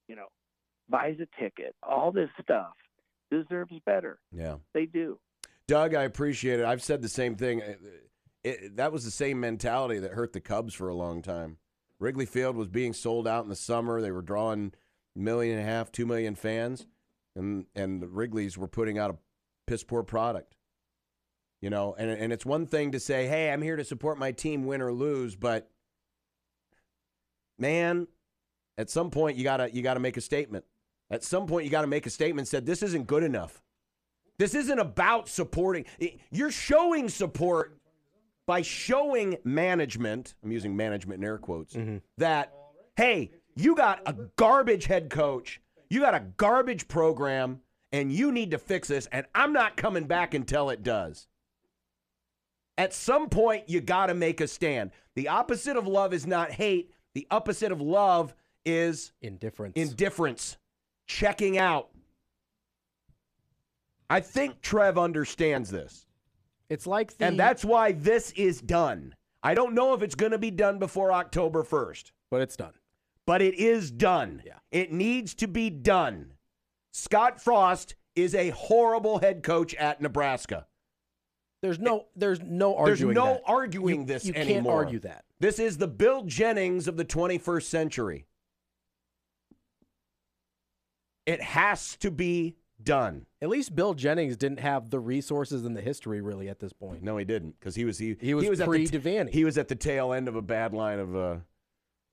you 0.07 0.15
know, 0.15 0.27
buys 0.89 1.17
a 1.19 1.41
ticket, 1.41 1.75
all 1.83 2.11
this 2.11 2.29
stuff 2.41 2.73
deserves 3.31 3.73
better. 3.85 4.19
Yeah. 4.31 4.55
They 4.73 4.85
do. 4.85 5.19
Doug, 5.67 5.93
I 5.93 6.03
appreciate 6.03 6.59
it. 6.59 6.65
I've 6.65 6.81
said 6.81 7.01
the 7.01 7.09
same 7.09 7.35
thing. 7.35 7.59
It- 7.59 7.79
it- 8.43 8.75
that 8.77 8.91
was 8.91 9.05
the 9.05 9.11
same 9.11 9.39
mentality 9.39 9.99
that 9.99 10.13
hurt 10.13 10.33
the 10.33 10.41
Cubs 10.41 10.73
for 10.73 10.87
a 10.89 10.95
long 10.95 11.21
time. 11.21 11.57
Wrigley 11.99 12.25
Field 12.25 12.55
was 12.55 12.69
being 12.69 12.93
sold 12.93 13.27
out 13.27 13.43
in 13.43 13.49
the 13.49 13.55
summer. 13.55 14.01
They 14.01 14.11
were 14.11 14.21
drawing 14.21 14.73
a 15.15 15.19
million 15.19 15.57
and 15.59 15.67
a 15.67 15.69
half, 15.71 15.91
two 15.91 16.05
million 16.05 16.33
fans, 16.35 16.87
and 17.35 17.65
and 17.75 18.01
the 18.01 18.07
Wrigley's 18.07 18.57
were 18.57 18.69
putting 18.69 18.97
out 18.97 19.11
a 19.11 19.17
piss 19.67 19.83
poor 19.83 20.01
product. 20.03 20.55
You 21.61 21.69
know, 21.69 21.93
and 21.99 22.09
and 22.09 22.31
it's 22.31 22.45
one 22.45 22.65
thing 22.65 22.93
to 22.93 22.99
say, 23.01 23.27
"Hey, 23.27 23.51
I'm 23.51 23.61
here 23.61 23.75
to 23.75 23.83
support 23.83 24.17
my 24.17 24.31
team, 24.31 24.65
win 24.65 24.81
or 24.81 24.93
lose," 24.93 25.35
but 25.35 25.69
man, 27.57 28.07
at 28.77 28.89
some 28.89 29.11
point 29.11 29.37
you 29.37 29.43
gotta 29.43 29.69
you 29.73 29.81
gotta 29.81 29.99
make 29.99 30.17
a 30.17 30.21
statement. 30.21 30.65
At 31.11 31.23
some 31.23 31.47
point 31.47 31.65
you 31.65 31.71
gotta 31.71 31.87
make 31.87 32.05
a 32.05 32.09
statement. 32.09 32.47
Said 32.47 32.65
this 32.65 32.83
isn't 32.83 33.07
good 33.07 33.23
enough. 33.23 33.61
This 34.37 34.55
isn't 34.55 34.79
about 34.79 35.27
supporting. 35.27 35.85
You're 36.31 36.51
showing 36.51 37.09
support 37.09 37.77
by 38.47 38.61
showing 38.61 39.37
management. 39.43 40.33
I'm 40.43 40.51
using 40.51 40.75
management 40.75 41.19
in 41.19 41.25
air 41.25 41.37
quotes. 41.37 41.75
Mm-hmm. 41.75 41.97
That 42.17 42.53
hey, 42.95 43.31
you 43.55 43.75
got 43.75 44.01
a 44.05 44.13
garbage 44.37 44.85
head 44.85 45.09
coach. 45.09 45.61
You 45.89 46.01
got 46.01 46.13
a 46.15 46.19
garbage 46.37 46.87
program, 46.87 47.61
and 47.91 48.11
you 48.11 48.31
need 48.31 48.51
to 48.51 48.57
fix 48.59 48.87
this. 48.87 49.07
And 49.11 49.25
I'm 49.33 49.53
not 49.53 49.75
coming 49.75 50.05
back 50.05 50.33
until 50.33 50.69
it 50.69 50.83
does. 50.83 51.27
At 52.77 52.93
some 52.93 53.27
point, 53.27 53.67
you 53.67 53.81
got 53.81 54.05
to 54.05 54.13
make 54.13 54.39
a 54.39 54.47
stand. 54.47 54.91
The 55.15 55.27
opposite 55.27 55.75
of 55.75 55.85
love 55.87 56.13
is 56.13 56.25
not 56.27 56.51
hate. 56.51 56.93
The 57.13 57.27
opposite 57.31 57.71
of 57.71 57.81
love 57.81 58.33
is 58.65 59.11
Indifference. 59.21 59.73
indifference, 59.75 60.57
checking 61.09 61.57
out. 61.57 61.89
I 64.09 64.21
think 64.21 64.61
Trev 64.61 64.97
understands 64.97 65.69
this. 65.69 66.05
it's 66.69 66.87
like 66.87 67.17
the 67.17 67.25
And 67.25 67.39
that's 67.39 67.65
why 67.65 67.91
this 67.91 68.31
is 68.31 68.61
done. 68.61 69.13
I 69.43 69.53
don't 69.53 69.73
know 69.73 69.93
if 69.93 70.01
it's 70.01 70.15
going 70.15 70.31
to 70.31 70.37
be 70.37 70.51
done 70.51 70.79
before 70.79 71.11
October 71.11 71.63
1st, 71.63 72.11
but 72.31 72.41
it's 72.41 72.55
done. 72.55 72.73
but 73.25 73.41
it 73.41 73.55
is 73.55 73.91
done. 73.91 74.41
Yeah. 74.45 74.53
It 74.71 74.91
needs 74.91 75.33
to 75.35 75.47
be 75.47 75.69
done. 75.69 76.33
Scott 76.91 77.41
Frost 77.41 77.95
is 78.15 78.33
a 78.35 78.49
horrible 78.49 79.19
head 79.19 79.43
coach 79.43 79.73
at 79.75 80.01
Nebraska. 80.01 80.65
There's 81.61 81.79
no 81.79 82.05
there's 82.15 82.41
no 82.41 82.75
arguing 82.75 83.13
There's 83.13 83.25
no 83.27 83.33
that. 83.33 83.41
arguing 83.45 83.99
You- 84.01 84.05
this 84.05 84.25
you 84.25 84.33
anymore. 84.33 84.53
can't 84.55 84.85
argue 84.87 84.99
that. 84.99 85.25
This 85.39 85.59
is 85.59 85.77
the 85.77 85.87
Bill 85.87 86.23
Jennings 86.23 86.87
of 86.87 86.97
the 86.97 87.05
21st 87.05 87.63
century. 87.69 88.25
It 91.29 91.41
has 91.41 91.95
to 91.97 92.09
be 92.09 92.55
done. 92.81 93.27
At 93.39 93.49
least 93.49 93.75
Bill 93.75 93.93
Jennings 93.93 94.35
didn't 94.35 94.61
have 94.61 94.89
the 94.89 94.99
resources 94.99 95.63
and 95.63 95.77
the 95.77 95.81
history 95.81 96.21
really 96.21 96.49
at 96.49 96.59
this 96.59 96.73
point. 96.73 97.03
No, 97.03 97.17
he 97.17 97.25
didn't 97.25 97.59
because 97.59 97.75
he 97.75 97.85
was 97.85 97.99
he, 97.99 98.17
He 98.19 98.33
was 98.33 98.59
at 98.59 98.65
the 98.65 98.65
pre 98.65 98.87
Devaney. 98.87 99.29
He 99.29 99.45
was 99.45 99.59
at 99.59 99.67
the 99.67 99.75
tail 99.75 100.11
end 100.11 100.27
of 100.27 100.35
a 100.35 100.41
bad 100.41 100.73
line 100.73 100.97
of 100.97 101.15
uh, 101.15 101.35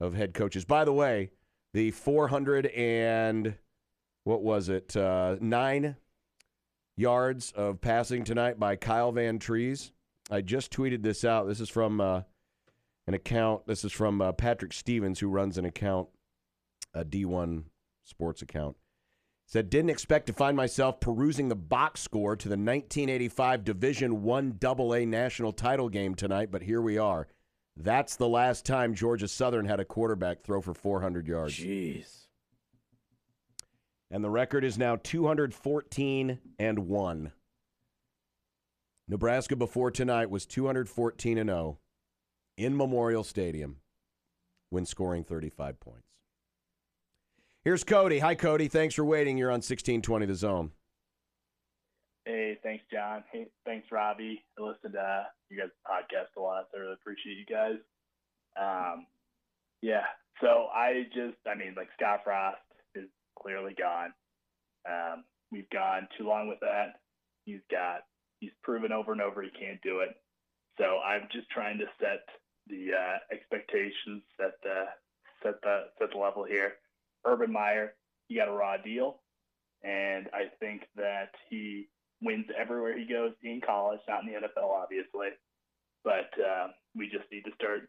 of 0.01 0.13
head 0.15 0.35
coaches. 0.35 0.67
By 0.67 0.85
the 0.85 0.93
way, 0.93 1.31
the 1.73 1.93
400 1.93 2.67
and 2.67 3.55
what 4.25 4.43
was 4.43 4.69
it? 4.69 4.95
Uh, 4.95 5.37
nine 5.41 5.97
yards 6.95 7.53
of 7.53 7.81
passing 7.81 8.23
tonight 8.23 8.61
by 8.61 8.77
Kyle 8.77 9.15
Vantrease. 9.15 9.93
I 10.31 10.43
just 10.43 10.71
tweeted 10.71 11.03
this 11.03 11.25
out. 11.25 11.47
This 11.47 11.61
is 11.61 11.71
from 11.71 12.03
uh, 12.03 12.21
an 13.07 13.15
account. 13.15 13.67
This 13.67 13.83
is 13.83 13.93
from 13.93 14.21
uh, 14.21 14.33
Patrick 14.33 14.75
Stevens, 14.75 15.21
who 15.21 15.29
runs 15.29 15.57
an 15.57 15.65
account, 15.65 16.09
a 16.93 17.03
D1 17.03 17.65
sports 18.05 18.43
account. 18.43 18.77
Said 19.49 19.71
didn't 19.71 19.91
expect 19.91 20.27
to 20.27 20.33
find 20.33 20.57
myself 20.57 20.99
perusing 20.99 21.49
the 21.49 21.55
box 21.55 22.01
score 22.01 22.35
to 22.35 22.49
the 22.49 22.55
1985 22.57 23.63
Division 23.63 24.23
One 24.23 24.59
AA 24.65 25.05
national 25.07 25.53
title 25.53 25.89
game 25.89 26.17
tonight, 26.17 26.51
but 26.51 26.63
here 26.63 26.83
we 26.83 26.99
are. 26.99 27.29
That's 27.77 28.17
the 28.17 28.27
last 28.27 28.67
time 28.67 28.95
Georgia 28.95 29.29
Southern 29.29 29.67
had 29.67 29.79
a 29.79 29.85
quarterback 29.85 30.43
throw 30.43 30.61
for 30.61 30.75
400 30.75 31.29
yards. 31.29 31.55
Jeez. 31.55 32.27
And 34.11 34.25
the 34.25 34.31
record 34.31 34.65
is 34.65 34.79
now 34.79 34.97
214 34.97 36.39
and 36.59 36.79
1. 36.81 37.33
Nebraska 39.09 39.55
before 39.55 39.93
tonight 39.93 40.29
was 40.29 40.47
214 40.47 41.39
and 41.39 41.49
0 41.51 41.79
in 42.57 42.77
Memorial 42.77 43.23
Stadium 43.23 43.77
when 44.71 44.87
scoring 44.87 45.23
35 45.23 45.79
points. 45.79 46.16
Here's 47.67 47.83
Cody. 47.83 48.21
Hi, 48.21 48.37
Cody. 48.37 48.69
Thanks 48.69 48.95
for 48.95 49.05
waiting. 49.05 49.37
You're 49.37 49.51
on 49.51 49.57
1620 49.57 50.27
The 50.27 50.37
Zone. 50.37 50.71
Hey, 52.25 52.57
thanks, 52.63 52.85
John. 52.93 53.25
Hey, 53.33 53.49
thanks, 53.65 53.89
Robbie. 53.91 54.45
I 54.57 54.63
listen 54.63 54.93
to 54.93 55.01
uh, 55.01 55.25
you 55.51 55.59
guys' 55.59 55.71
podcast 55.85 56.39
a 56.39 56.41
lot, 56.41 56.69
so 56.71 56.79
I 56.79 56.81
really 56.83 56.93
appreciate 56.93 57.37
you 57.37 57.45
guys. 57.45 57.79
Um, 58.57 59.07
yeah, 59.83 60.05
so 60.41 60.69
I 60.73 61.07
just, 61.13 61.39
I 61.45 61.57
mean, 61.57 61.75
like 61.77 61.89
Scott 61.99 62.21
Frost 62.23 62.59
is 62.95 63.09
clearly 63.37 63.75
gone. 63.77 64.13
Um, 64.89 65.25
we've 65.51 65.69
gone 65.71 66.07
too 66.17 66.29
long 66.29 66.47
with 66.47 66.61
that. 66.61 67.01
He's 67.47 67.67
got, 67.69 68.03
he's 68.39 68.53
proven 68.63 68.93
over 68.93 69.11
and 69.11 69.21
over 69.21 69.43
he 69.43 69.51
can't 69.51 69.83
do 69.83 70.07
it. 70.07 70.11
So 70.79 71.01
I'm 71.05 71.27
just 71.33 71.51
trying 71.51 71.79
to 71.79 71.87
set 72.01 72.29
the 72.69 72.91
uh, 72.95 73.35
expectations, 73.35 74.23
set 74.41 74.53
the, 74.63 74.85
set 75.43 75.61
the, 75.63 75.87
set 75.99 76.13
the 76.13 76.19
level 76.19 76.45
here. 76.45 76.75
Urban 77.27 77.53
Meyer, 77.53 77.95
he 78.29 78.37
got 78.37 78.49
a 78.49 78.53
raw 78.53 78.77
deal, 78.77 79.21
and 79.83 80.29
I 80.33 80.51
think 80.61 80.83
that 80.97 81.31
he 81.51 81.89
wins 82.23 82.47
everywhere 82.59 82.97
he 82.97 83.07
goes 83.07 83.33
in 83.43 83.61
college, 83.65 84.01
not 84.09 84.23
in 84.23 84.33
the 84.33 84.41
NFL, 84.41 84.71
obviously. 84.71 85.29
But 86.05 86.31
uh, 86.39 86.69
we 86.95 87.09
just 87.09 87.31
need 87.33 87.43
to 87.43 87.55
start 87.55 87.89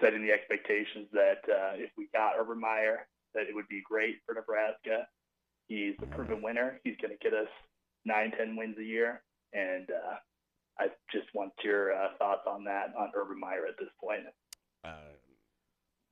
setting 0.00 0.22
the 0.22 0.32
expectations 0.32 1.06
that 1.12 1.40
uh, 1.48 1.74
if 1.76 1.90
we 1.96 2.08
got 2.12 2.34
Urban 2.38 2.60
Meyer, 2.60 3.06
that 3.34 3.46
it 3.48 3.54
would 3.54 3.68
be 3.68 3.82
great 3.88 4.16
for 4.26 4.34
Nebraska. 4.34 5.06
He's 5.68 5.94
a 6.02 6.06
proven 6.06 6.42
winner. 6.42 6.80
He's 6.82 6.96
going 7.00 7.16
to 7.16 7.22
get 7.22 7.32
us 7.32 7.48
nine, 8.04 8.32
ten 8.36 8.56
wins 8.56 8.76
a 8.78 8.84
year, 8.84 9.22
and 9.52 9.88
uh, 9.90 10.16
I 10.80 10.88
just 11.12 11.28
want 11.34 11.52
your 11.62 11.94
uh, 11.94 12.08
thoughts 12.18 12.42
on 12.48 12.64
that 12.64 12.92
on 12.98 13.12
Urban 13.14 13.38
Meyer 13.38 13.66
at 13.68 13.78
this 13.78 13.90
point. 14.02 14.22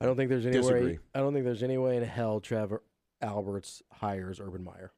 I 0.00 0.06
don't 0.06 0.16
think 0.16 0.30
there's 0.30 0.46
any 0.46 0.56
Disagree. 0.56 0.84
way. 0.84 0.98
I 1.14 1.18
don't 1.20 1.32
think 1.32 1.44
there's 1.44 1.62
any 1.62 1.78
way 1.78 1.96
in 1.96 2.02
hell 2.04 2.40
Trevor 2.40 2.82
Alberts 3.20 3.82
hires 3.92 4.40
Urban 4.40 4.62
Meyer. 4.64 4.92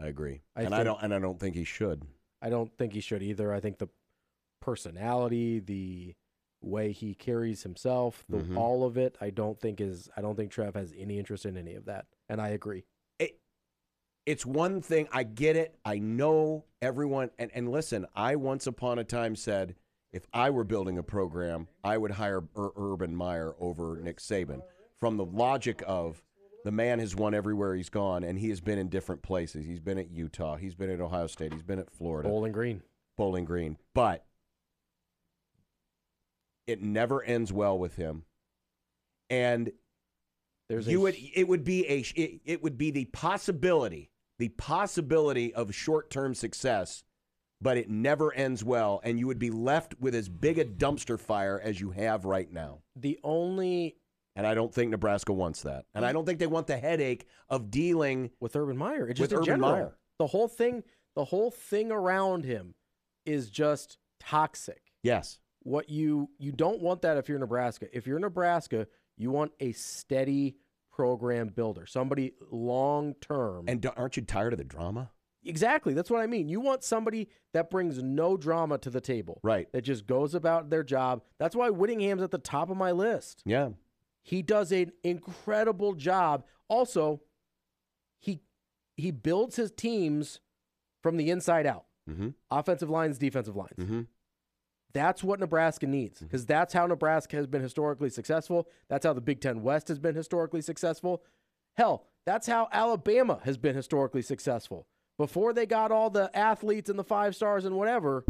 I 0.00 0.06
agree. 0.08 0.42
I 0.56 0.62
and 0.62 0.74
I 0.74 0.82
don't 0.82 1.00
and 1.02 1.14
I 1.14 1.18
don't 1.18 1.38
think 1.38 1.54
he 1.54 1.64
should. 1.64 2.04
I 2.40 2.50
don't 2.50 2.76
think 2.76 2.92
he 2.92 3.00
should 3.00 3.22
either. 3.22 3.52
I 3.52 3.60
think 3.60 3.78
the 3.78 3.88
personality, 4.60 5.58
the 5.60 6.14
way 6.60 6.92
he 6.92 7.14
carries 7.14 7.62
himself, 7.62 8.24
the 8.28 8.38
Mhm. 8.38 8.56
all 8.56 8.84
of 8.84 8.96
it, 8.96 9.16
I 9.20 9.30
don't 9.30 9.60
think 9.60 9.80
is. 9.80 10.08
I 10.16 10.22
don't 10.22 10.36
think 10.36 10.50
Trev 10.50 10.74
has 10.74 10.92
any 10.96 11.18
interest 11.18 11.44
in 11.46 11.56
any 11.56 11.74
of 11.74 11.84
that, 11.86 12.06
and 12.28 12.40
I 12.40 12.48
agree. 12.48 12.84
it, 13.18 13.38
it's 14.26 14.46
one 14.46 14.80
thing 14.80 15.08
I 15.12 15.22
get 15.24 15.54
it. 15.56 15.78
I 15.84 15.98
know 15.98 16.64
everyone 16.80 17.30
and, 17.38 17.50
and 17.54 17.68
listen, 17.70 18.06
I 18.14 18.36
once 18.36 18.66
upon 18.66 18.98
a 18.98 19.04
time 19.04 19.36
said 19.36 19.76
if 20.12 20.26
I 20.32 20.50
were 20.50 20.64
building 20.64 20.98
a 20.98 21.02
program, 21.02 21.68
I 21.82 21.96
would 21.96 22.12
hire 22.12 22.42
Ur- 22.56 22.72
Urban 22.76 23.16
Meyer 23.16 23.54
over 23.58 23.98
Nick 24.02 24.18
Saban 24.18 24.60
from 24.98 25.16
the 25.16 25.24
logic 25.24 25.82
of 25.86 26.22
the 26.64 26.70
man 26.70 26.98
has 26.98 27.16
won 27.16 27.34
everywhere 27.34 27.74
he's 27.74 27.88
gone 27.88 28.22
and 28.22 28.38
he 28.38 28.50
has 28.50 28.60
been 28.60 28.78
in 28.78 28.88
different 28.88 29.22
places. 29.22 29.64
He's 29.64 29.80
been 29.80 29.98
at 29.98 30.10
Utah, 30.10 30.56
he's 30.56 30.74
been 30.74 30.90
at 30.90 31.00
Ohio 31.00 31.26
State, 31.26 31.52
he's 31.52 31.62
been 31.62 31.78
at 31.78 31.90
Florida. 31.90 32.28
Bowling 32.28 32.52
Green. 32.52 32.82
Bowling 33.16 33.44
Green. 33.44 33.78
But 33.94 34.24
it 36.66 36.82
never 36.82 37.22
ends 37.22 37.52
well 37.52 37.78
with 37.78 37.96
him. 37.96 38.24
And 39.30 39.72
There's 40.68 40.86
you 40.86 41.00
would 41.00 41.16
it 41.34 41.48
would 41.48 41.64
be 41.64 41.86
a 41.88 42.04
it, 42.14 42.40
it 42.44 42.62
would 42.62 42.76
be 42.76 42.90
the 42.90 43.06
possibility 43.06 44.10
the 44.38 44.48
possibility 44.50 45.54
of 45.54 45.74
short-term 45.74 46.34
success 46.34 47.04
but 47.62 47.76
it 47.76 47.88
never 47.88 48.32
ends 48.34 48.64
well 48.64 49.00
and 49.04 49.18
you 49.18 49.26
would 49.26 49.38
be 49.38 49.50
left 49.50 49.94
with 50.00 50.14
as 50.14 50.28
big 50.28 50.58
a 50.58 50.64
dumpster 50.64 51.18
fire 51.18 51.60
as 51.62 51.80
you 51.80 51.90
have 51.92 52.24
right 52.24 52.50
now 52.52 52.80
the 52.96 53.18
only 53.22 53.96
and 54.34 54.46
I 54.46 54.54
don't 54.54 54.72
think 54.74 54.90
Nebraska 54.90 55.32
wants 55.32 55.62
that 55.62 55.84
and 55.94 56.04
I 56.04 56.12
don't 56.12 56.24
think 56.26 56.38
they 56.38 56.46
want 56.46 56.66
the 56.66 56.76
headache 56.78 57.26
of 57.48 57.70
dealing 57.70 58.30
with 58.40 58.56
Urban 58.56 58.76
Meyer. 58.78 59.06
It's 59.08 59.18
just 59.18 59.30
With 59.30 59.32
in 59.32 59.36
Urban 59.38 59.60
general. 59.60 59.70
Meyer. 59.72 59.98
The 60.18 60.26
whole 60.26 60.48
thing, 60.48 60.82
the 61.14 61.24
whole 61.24 61.50
thing 61.50 61.92
around 61.92 62.44
him, 62.44 62.74
is 63.26 63.50
just 63.50 63.98
toxic. 64.20 64.80
yes 65.02 65.38
What 65.64 65.88
you 65.90 66.30
you 66.38 66.50
don't 66.52 66.80
want 66.80 67.02
that 67.02 67.16
if 67.18 67.28
you're 67.28 67.38
Nebraska. 67.38 67.86
If 67.96 68.06
you're 68.06 68.18
Nebraska, 68.18 68.86
you 69.18 69.30
want 69.30 69.52
a 69.60 69.72
steady 69.72 70.56
program 70.90 71.48
builder, 71.48 71.86
somebody 71.86 72.32
long 72.50 73.14
term. 73.20 73.64
and 73.68 73.84
aren't 73.96 74.16
you 74.16 74.22
tired 74.22 74.52
of 74.54 74.58
the 74.58 74.64
drama 74.64 75.10
Exactly. 75.44 75.92
That's 75.94 76.10
what 76.10 76.20
I 76.20 76.26
mean. 76.26 76.48
You 76.48 76.60
want 76.60 76.84
somebody 76.84 77.28
that 77.52 77.70
brings 77.70 78.02
no 78.02 78.36
drama 78.36 78.78
to 78.78 78.90
the 78.90 79.00
table. 79.00 79.40
Right. 79.42 79.70
That 79.72 79.82
just 79.82 80.06
goes 80.06 80.34
about 80.34 80.70
their 80.70 80.84
job. 80.84 81.22
That's 81.38 81.56
why 81.56 81.70
Whittingham's 81.70 82.22
at 82.22 82.30
the 82.30 82.38
top 82.38 82.70
of 82.70 82.76
my 82.76 82.92
list. 82.92 83.42
yeah 83.44 83.70
He 84.22 84.42
does 84.42 84.70
an 84.72 84.92
incredible 85.02 85.94
job. 85.94 86.44
Also, 86.68 87.22
he 88.20 88.40
he 88.96 89.10
builds 89.10 89.56
his 89.56 89.72
teams 89.72 90.40
from 91.02 91.16
the 91.16 91.30
inside 91.30 91.66
out. 91.66 91.86
mm-hmm. 92.08 92.28
Offensive 92.50 92.88
lines, 92.90 93.18
defensive 93.18 93.56
lines. 93.56 93.76
Mm-hmm. 93.78 94.02
That's 94.92 95.24
what 95.24 95.40
Nebraska 95.40 95.86
needs 95.86 96.20
because 96.20 96.44
that's 96.46 96.74
how 96.74 96.86
Nebraska 96.86 97.36
has 97.36 97.46
been 97.46 97.62
historically 97.62 98.10
successful. 98.10 98.68
That's 98.88 99.06
how 99.06 99.14
the 99.14 99.22
Big 99.22 99.40
Ten 99.40 99.62
West 99.62 99.88
has 99.88 99.98
been 99.98 100.14
historically 100.14 100.60
successful. 100.60 101.22
Hell, 101.74 102.06
that's 102.26 102.46
how 102.46 102.68
Alabama 102.70 103.40
has 103.44 103.56
been 103.56 103.74
historically 103.74 104.20
successful. 104.22 104.86
Before 105.18 105.52
they 105.52 105.66
got 105.66 105.92
all 105.92 106.10
the 106.10 106.30
athletes 106.36 106.90
and 106.90 106.98
the 106.98 107.04
five 107.04 107.36
stars 107.36 107.64
and 107.64 107.76
whatever, 107.76 108.24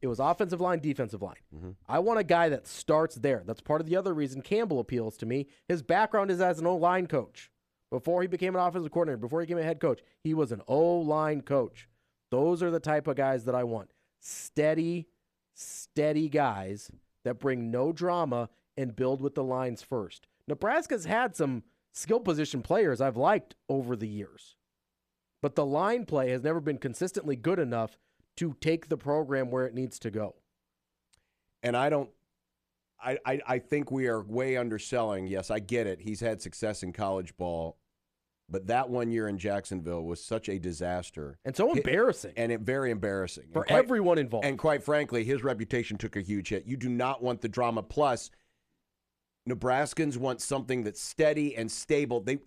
it 0.00 0.08
was 0.08 0.20
offensive 0.20 0.60
line, 0.60 0.80
defensive 0.80 1.22
line. 1.22 1.36
Mm-hmm. 1.54 1.70
I 1.88 2.00
want 2.00 2.18
a 2.18 2.24
guy 2.24 2.48
that 2.48 2.66
starts 2.66 3.14
there. 3.16 3.42
That's 3.46 3.60
part 3.60 3.80
of 3.80 3.86
the 3.86 3.96
other 3.96 4.12
reason 4.12 4.42
Campbell 4.42 4.80
appeals 4.80 5.16
to 5.18 5.26
me. 5.26 5.46
His 5.68 5.82
background 5.82 6.30
is 6.30 6.40
as 6.40 6.58
an 6.58 6.66
O 6.66 6.76
line 6.76 7.06
coach. 7.06 7.50
Before 7.90 8.22
he 8.22 8.28
became 8.28 8.56
an 8.56 8.62
offensive 8.62 8.90
coordinator, 8.90 9.18
before 9.18 9.40
he 9.40 9.46
became 9.46 9.58
a 9.58 9.64
head 9.64 9.80
coach, 9.80 10.00
he 10.24 10.32
was 10.32 10.50
an 10.50 10.62
O 10.66 10.96
line 10.98 11.42
coach. 11.42 11.88
Those 12.30 12.62
are 12.62 12.70
the 12.70 12.80
type 12.80 13.06
of 13.06 13.16
guys 13.16 13.44
that 13.44 13.54
I 13.54 13.64
want. 13.64 13.90
Steady, 14.18 15.08
steady 15.54 16.28
guys 16.28 16.90
that 17.24 17.38
bring 17.38 17.70
no 17.70 17.92
drama 17.92 18.48
and 18.76 18.96
build 18.96 19.20
with 19.20 19.34
the 19.34 19.44
lines 19.44 19.82
first. 19.82 20.26
Nebraska's 20.48 21.04
had 21.04 21.36
some 21.36 21.62
skill 21.92 22.20
position 22.20 22.62
players 22.62 23.00
I've 23.00 23.18
liked 23.18 23.54
over 23.68 23.94
the 23.94 24.08
years, 24.08 24.56
but 25.42 25.54
the 25.56 25.66
line 25.66 26.06
play 26.06 26.30
has 26.30 26.42
never 26.42 26.60
been 26.60 26.78
consistently 26.78 27.36
good 27.36 27.58
enough 27.58 27.98
to 28.36 28.56
take 28.60 28.88
the 28.88 28.96
program 28.96 29.50
where 29.50 29.66
it 29.66 29.74
needs 29.74 29.98
to 29.98 30.10
go. 30.10 30.36
and 31.62 31.76
I 31.76 31.90
don't. 31.90 32.08
I, 33.04 33.18
I, 33.26 33.40
I 33.46 33.58
think 33.58 33.90
we 33.90 34.06
are 34.06 34.22
way 34.22 34.56
underselling. 34.56 35.26
Yes, 35.26 35.50
I 35.50 35.58
get 35.58 35.88
it. 35.88 36.00
He's 36.00 36.20
had 36.20 36.40
success 36.40 36.84
in 36.84 36.92
college 36.92 37.36
ball, 37.36 37.76
but 38.48 38.68
that 38.68 38.88
one 38.90 39.10
year 39.10 39.26
in 39.26 39.38
Jacksonville 39.38 40.04
was 40.04 40.24
such 40.24 40.48
a 40.48 40.56
disaster 40.60 41.36
And 41.44 41.56
so 41.56 41.72
embarrassing 41.72 42.34
and 42.36 42.52
it 42.52 42.60
very 42.60 42.92
embarrassing 42.92 43.48
for 43.52 43.64
quite- 43.64 43.76
everyone 43.76 44.18
involved. 44.18 44.46
And 44.46 44.56
quite 44.56 44.84
frankly, 44.84 45.24
his 45.24 45.42
reputation 45.42 45.98
took 45.98 46.14
a 46.14 46.20
huge 46.20 46.50
hit. 46.50 46.64
You 46.64 46.76
do 46.76 46.88
not 46.88 47.20
want 47.24 47.40
the 47.40 47.48
drama. 47.48 47.82
Plus, 47.82 48.30
Nebraskans 49.48 50.16
want 50.16 50.40
something 50.40 50.84
that's 50.84 51.00
steady 51.02 51.56
and 51.56 51.70
stable. 51.70 52.20
They, 52.20 52.38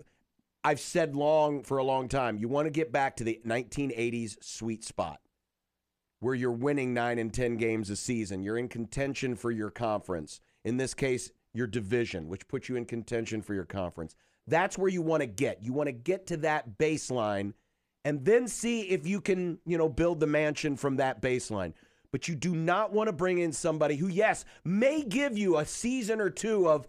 I've 0.65 0.79
said 0.79 1.15
long 1.15 1.61
for 1.61 1.77
a 1.77 1.83
long 1.83 2.09
time. 2.09 2.39
You 2.39 2.47
want 2.47 2.65
to 2.65 2.71
get 2.71 2.91
back 2.91 3.17
to 3.17 3.23
the 3.23 3.39
1980s 3.45 4.43
sweet 4.43 4.83
spot 4.83 5.19
where 6.21 6.33
you're 6.33 6.51
winning 6.51 6.91
nine 6.91 7.19
and 7.19 7.31
10 7.31 7.57
games 7.57 7.91
a 7.91 7.95
season. 7.95 8.41
You're 8.41 8.57
in 8.57 8.67
contention 8.67 9.35
for 9.35 9.51
your 9.51 9.69
conference. 9.69 10.41
In 10.63 10.77
this 10.77 10.95
case, 10.95 11.31
your 11.53 11.67
division, 11.67 12.29
which 12.29 12.47
puts 12.47 12.67
you 12.67 12.77
in 12.77 12.85
contention 12.85 13.43
for 13.43 13.53
your 13.53 13.65
conference. 13.65 14.15
That's 14.47 14.75
where 14.75 14.89
you 14.89 15.03
want 15.03 15.21
to 15.21 15.27
get. 15.27 15.61
You 15.61 15.71
want 15.71 15.85
to 15.85 15.93
get 15.93 16.25
to 16.27 16.37
that 16.37 16.79
baseline 16.79 17.53
and 18.03 18.25
then 18.25 18.47
see 18.47 18.81
if 18.89 19.05
you 19.05 19.21
can, 19.21 19.59
you 19.67 19.77
know, 19.77 19.87
build 19.87 20.19
the 20.19 20.25
mansion 20.25 20.77
from 20.77 20.95
that 20.95 21.21
baseline. 21.21 21.73
But 22.11 22.27
you 22.27 22.33
do 22.33 22.55
not 22.55 22.91
want 22.91 23.07
to 23.07 23.13
bring 23.13 23.37
in 23.37 23.51
somebody 23.51 23.97
who, 23.97 24.07
yes, 24.07 24.45
may 24.63 25.03
give 25.03 25.37
you 25.37 25.59
a 25.59 25.65
season 25.65 26.19
or 26.19 26.31
two 26.31 26.67
of 26.67 26.87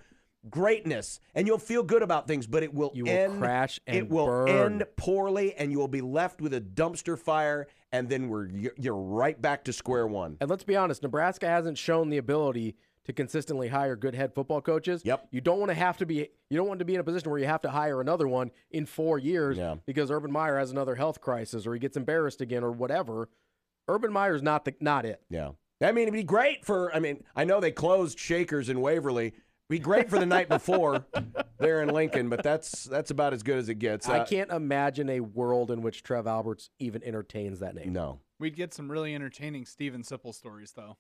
greatness 0.51 1.21
and 1.35 1.47
you'll 1.47 1.59
feel 1.59 1.83
good 1.83 2.03
about 2.03 2.27
things, 2.27 2.47
but 2.47 2.63
it 2.63 2.73
will 2.73 2.93
You 2.95 3.05
will 3.05 3.11
end 3.11 3.39
crash 3.39 3.81
and 3.87 3.97
it 3.97 4.09
will 4.09 4.27
burn. 4.27 4.49
end 4.49 4.85
poorly 4.97 5.55
and 5.55 5.71
you 5.73 5.79
will 5.79 5.89
be 5.89 6.01
left 6.01 6.41
with 6.41 6.55
a 6.55 6.61
dumpster 6.61 7.19
fire 7.19 7.67
and 7.93 8.09
then 8.09 8.29
we're 8.29 8.49
you're, 8.79 8.95
right 8.95 9.41
back 9.41 9.65
to 9.65 9.73
square 9.73 10.07
one. 10.07 10.37
And 10.41 10.51
let's 10.51 10.65
be 10.65 10.77
honest, 10.77 11.03
Nebraska 11.03 11.47
hasn't 11.47 11.79
shown 11.79 12.11
the 12.11 12.19
ability 12.19 12.77
to 13.05 13.13
consistently 13.13 13.69
hire 13.69 13.95
good 13.95 14.15
head 14.17 14.35
football 14.35 14.61
coaches. 14.61 15.03
Yep. 15.05 15.29
You 15.31 15.41
don't 15.41 15.61
want 15.61 15.71
to 15.71 15.75
have 15.75 15.97
to 15.99 16.07
be 16.07 16.29
you 16.51 16.57
don't 16.57 16.67
want 16.67 16.81
to 16.81 16.85
be 16.85 16.95
in 16.95 17.01
a 17.01 17.05
position 17.05 17.31
where 17.31 17.39
you 17.39 17.47
have 17.47 17.63
to 17.63 17.71
hire 17.71 18.01
another 18.01 18.27
one 18.27 18.51
in 18.71 18.85
4 18.87 19.19
years 19.19 19.57
Yeah. 19.57 19.77
because 19.87 20.11
Urban 20.11 20.33
Meyer 20.33 20.59
has 20.59 20.71
another 20.73 20.97
health 20.97 21.21
crisis 21.21 21.67
or 21.67 21.75
he 21.75 21.79
gets 21.81 21.97
embarrassed 21.97 22.41
again 22.41 22.65
or 22.65 22.73
whatever. 22.73 23.29
Urban 23.89 24.13
Meyer's 24.13 24.43
not 24.43 24.65
the 24.65 24.75
not 24.81 25.05
it. 25.07 25.23
Yeah. 25.31 25.51
I 25.81 25.93
mean, 25.93 26.05
it'd 26.05 26.15
be 26.15 26.23
great 26.25 26.65
for, 26.65 26.93
I 26.97 27.01
mean, 27.01 27.23
I 27.37 27.45
know 27.45 27.61
they 27.61 27.71
closed 27.71 28.19
Shakers 28.19 28.71
in 28.71 28.81
Waverly. 28.81 29.35
Be 29.69 29.79
great 29.81 30.09
for 30.09 30.19
the 30.19 30.27
night 30.27 30.49
before 30.49 31.05
there 31.59 31.83
in 31.83 31.89
Lincoln, 31.89 32.29
but 32.29 32.43
that's 32.43 32.85
that's 32.85 33.11
about 33.11 33.33
as 33.33 33.43
good 33.43 33.59
as 33.59 33.69
it 33.69 33.77
gets. 33.81 34.09
I 34.09 34.21
Uh, 34.21 34.27
can't 34.27 34.51
imagine 34.51 35.09
a 35.11 35.21
world 35.21 35.71
in 35.73 35.83
which 35.83 36.03
Trev 36.05 36.27
Alberts 36.29 36.71
even 36.79 37.03
entertains 37.03 37.59
that 37.61 37.75
name. 37.75 37.93
No. 37.93 38.21
We'd 38.39 38.55
get 38.55 38.73
some 38.73 38.91
really 38.91 39.15
entertaining 39.15 39.65
Steven 39.65 40.03
Sipple 40.03 40.33
stories, 40.35 40.73
though. 40.73 40.97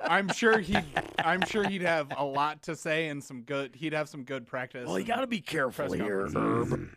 I'm 0.00 0.28
sure 0.32 0.58
he 0.58 0.76
I'm 1.18 1.42
sure 1.46 1.68
he'd 1.68 1.82
have 1.82 2.08
a 2.16 2.24
lot 2.24 2.62
to 2.64 2.74
say 2.74 3.06
and 3.08 3.22
some 3.22 3.42
good 3.42 3.76
he'd 3.76 3.92
have 3.92 4.08
some 4.08 4.24
good 4.24 4.46
practice. 4.46 4.88
Well, 4.88 4.98
you 4.98 5.04
got 5.06 5.20
to 5.20 5.26
be 5.28 5.40
careful 5.40 5.92
here. 5.92 6.26
Herb. 6.34 6.90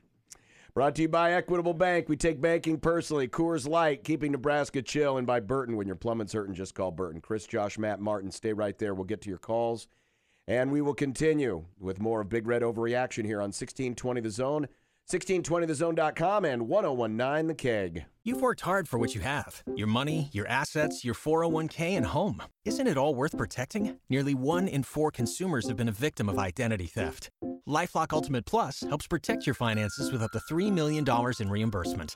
Brought 0.74 0.96
to 0.96 1.04
you 1.04 1.08
by 1.10 1.34
Equitable 1.34 1.74
Bank. 1.74 2.08
We 2.10 2.18
take 2.18 2.40
banking 2.42 2.80
personally. 2.80 3.28
Coors 3.28 3.68
Light, 3.68 4.04
keeping 4.04 4.32
Nebraska 4.32 4.82
chill. 4.82 5.18
And 5.18 5.26
by 5.26 5.40
Burton, 5.40 5.76
when 5.76 5.88
your 5.88 5.96
plumbing's 5.96 6.34
hurting, 6.34 6.54
just 6.54 6.76
call 6.76 6.92
Burton. 6.92 7.20
Chris, 7.22 7.48
Josh, 7.48 7.80
Matt, 7.80 8.00
Martin, 8.00 8.30
stay 8.32 8.54
right 8.54 8.78
there. 8.78 8.94
We'll 8.94 9.06
get 9.06 9.22
to 9.22 9.30
your 9.30 9.40
calls. 9.40 9.88
And 10.48 10.72
we 10.72 10.82
will 10.82 10.94
continue 10.94 11.66
with 11.80 12.00
more 12.00 12.22
of 12.22 12.30
Big 12.30 12.48
Red 12.48 12.62
Overreaction 12.62 13.26
here 13.26 13.40
on 13.40 13.48
1620 13.48 14.22
The 14.22 14.30
Zone, 14.30 14.68
1620thezone.com, 15.12 16.46
and 16.46 16.68
1019 16.68 17.48
The 17.48 17.54
Keg. 17.54 18.06
You've 18.24 18.42
worked 18.42 18.62
hard 18.62 18.88
for 18.88 18.98
what 18.98 19.16
you 19.16 19.22
have 19.22 19.64
your 19.76 19.88
money, 19.88 20.30
your 20.32 20.48
assets, 20.48 21.04
your 21.04 21.16
401k, 21.16 21.98
and 21.98 22.06
home. 22.06 22.42
Isn't 22.66 22.88
it 22.88 22.98
all 22.98 23.16
worth 23.16 23.38
protecting? 23.38 23.98
Nearly 24.10 24.36
one 24.36 24.68
in 24.68 24.84
four 24.84 25.12
consumers 25.12 25.68
have 25.68 25.78
been 25.78 25.90
a 25.90 25.94
victim 25.94 26.30
of 26.30 26.40
identity 26.40 26.88
theft. 26.88 27.30
Lifelock 27.68 28.14
Ultimate 28.14 28.46
Plus 28.46 28.82
helps 28.82 29.08
protect 29.08 29.46
your 29.46 29.54
finances 29.54 30.12
with 30.12 30.22
up 30.24 30.32
to 30.32 30.40
$3 30.40 30.72
million 30.72 31.06
in 31.40 31.50
reimbursement. 31.50 32.16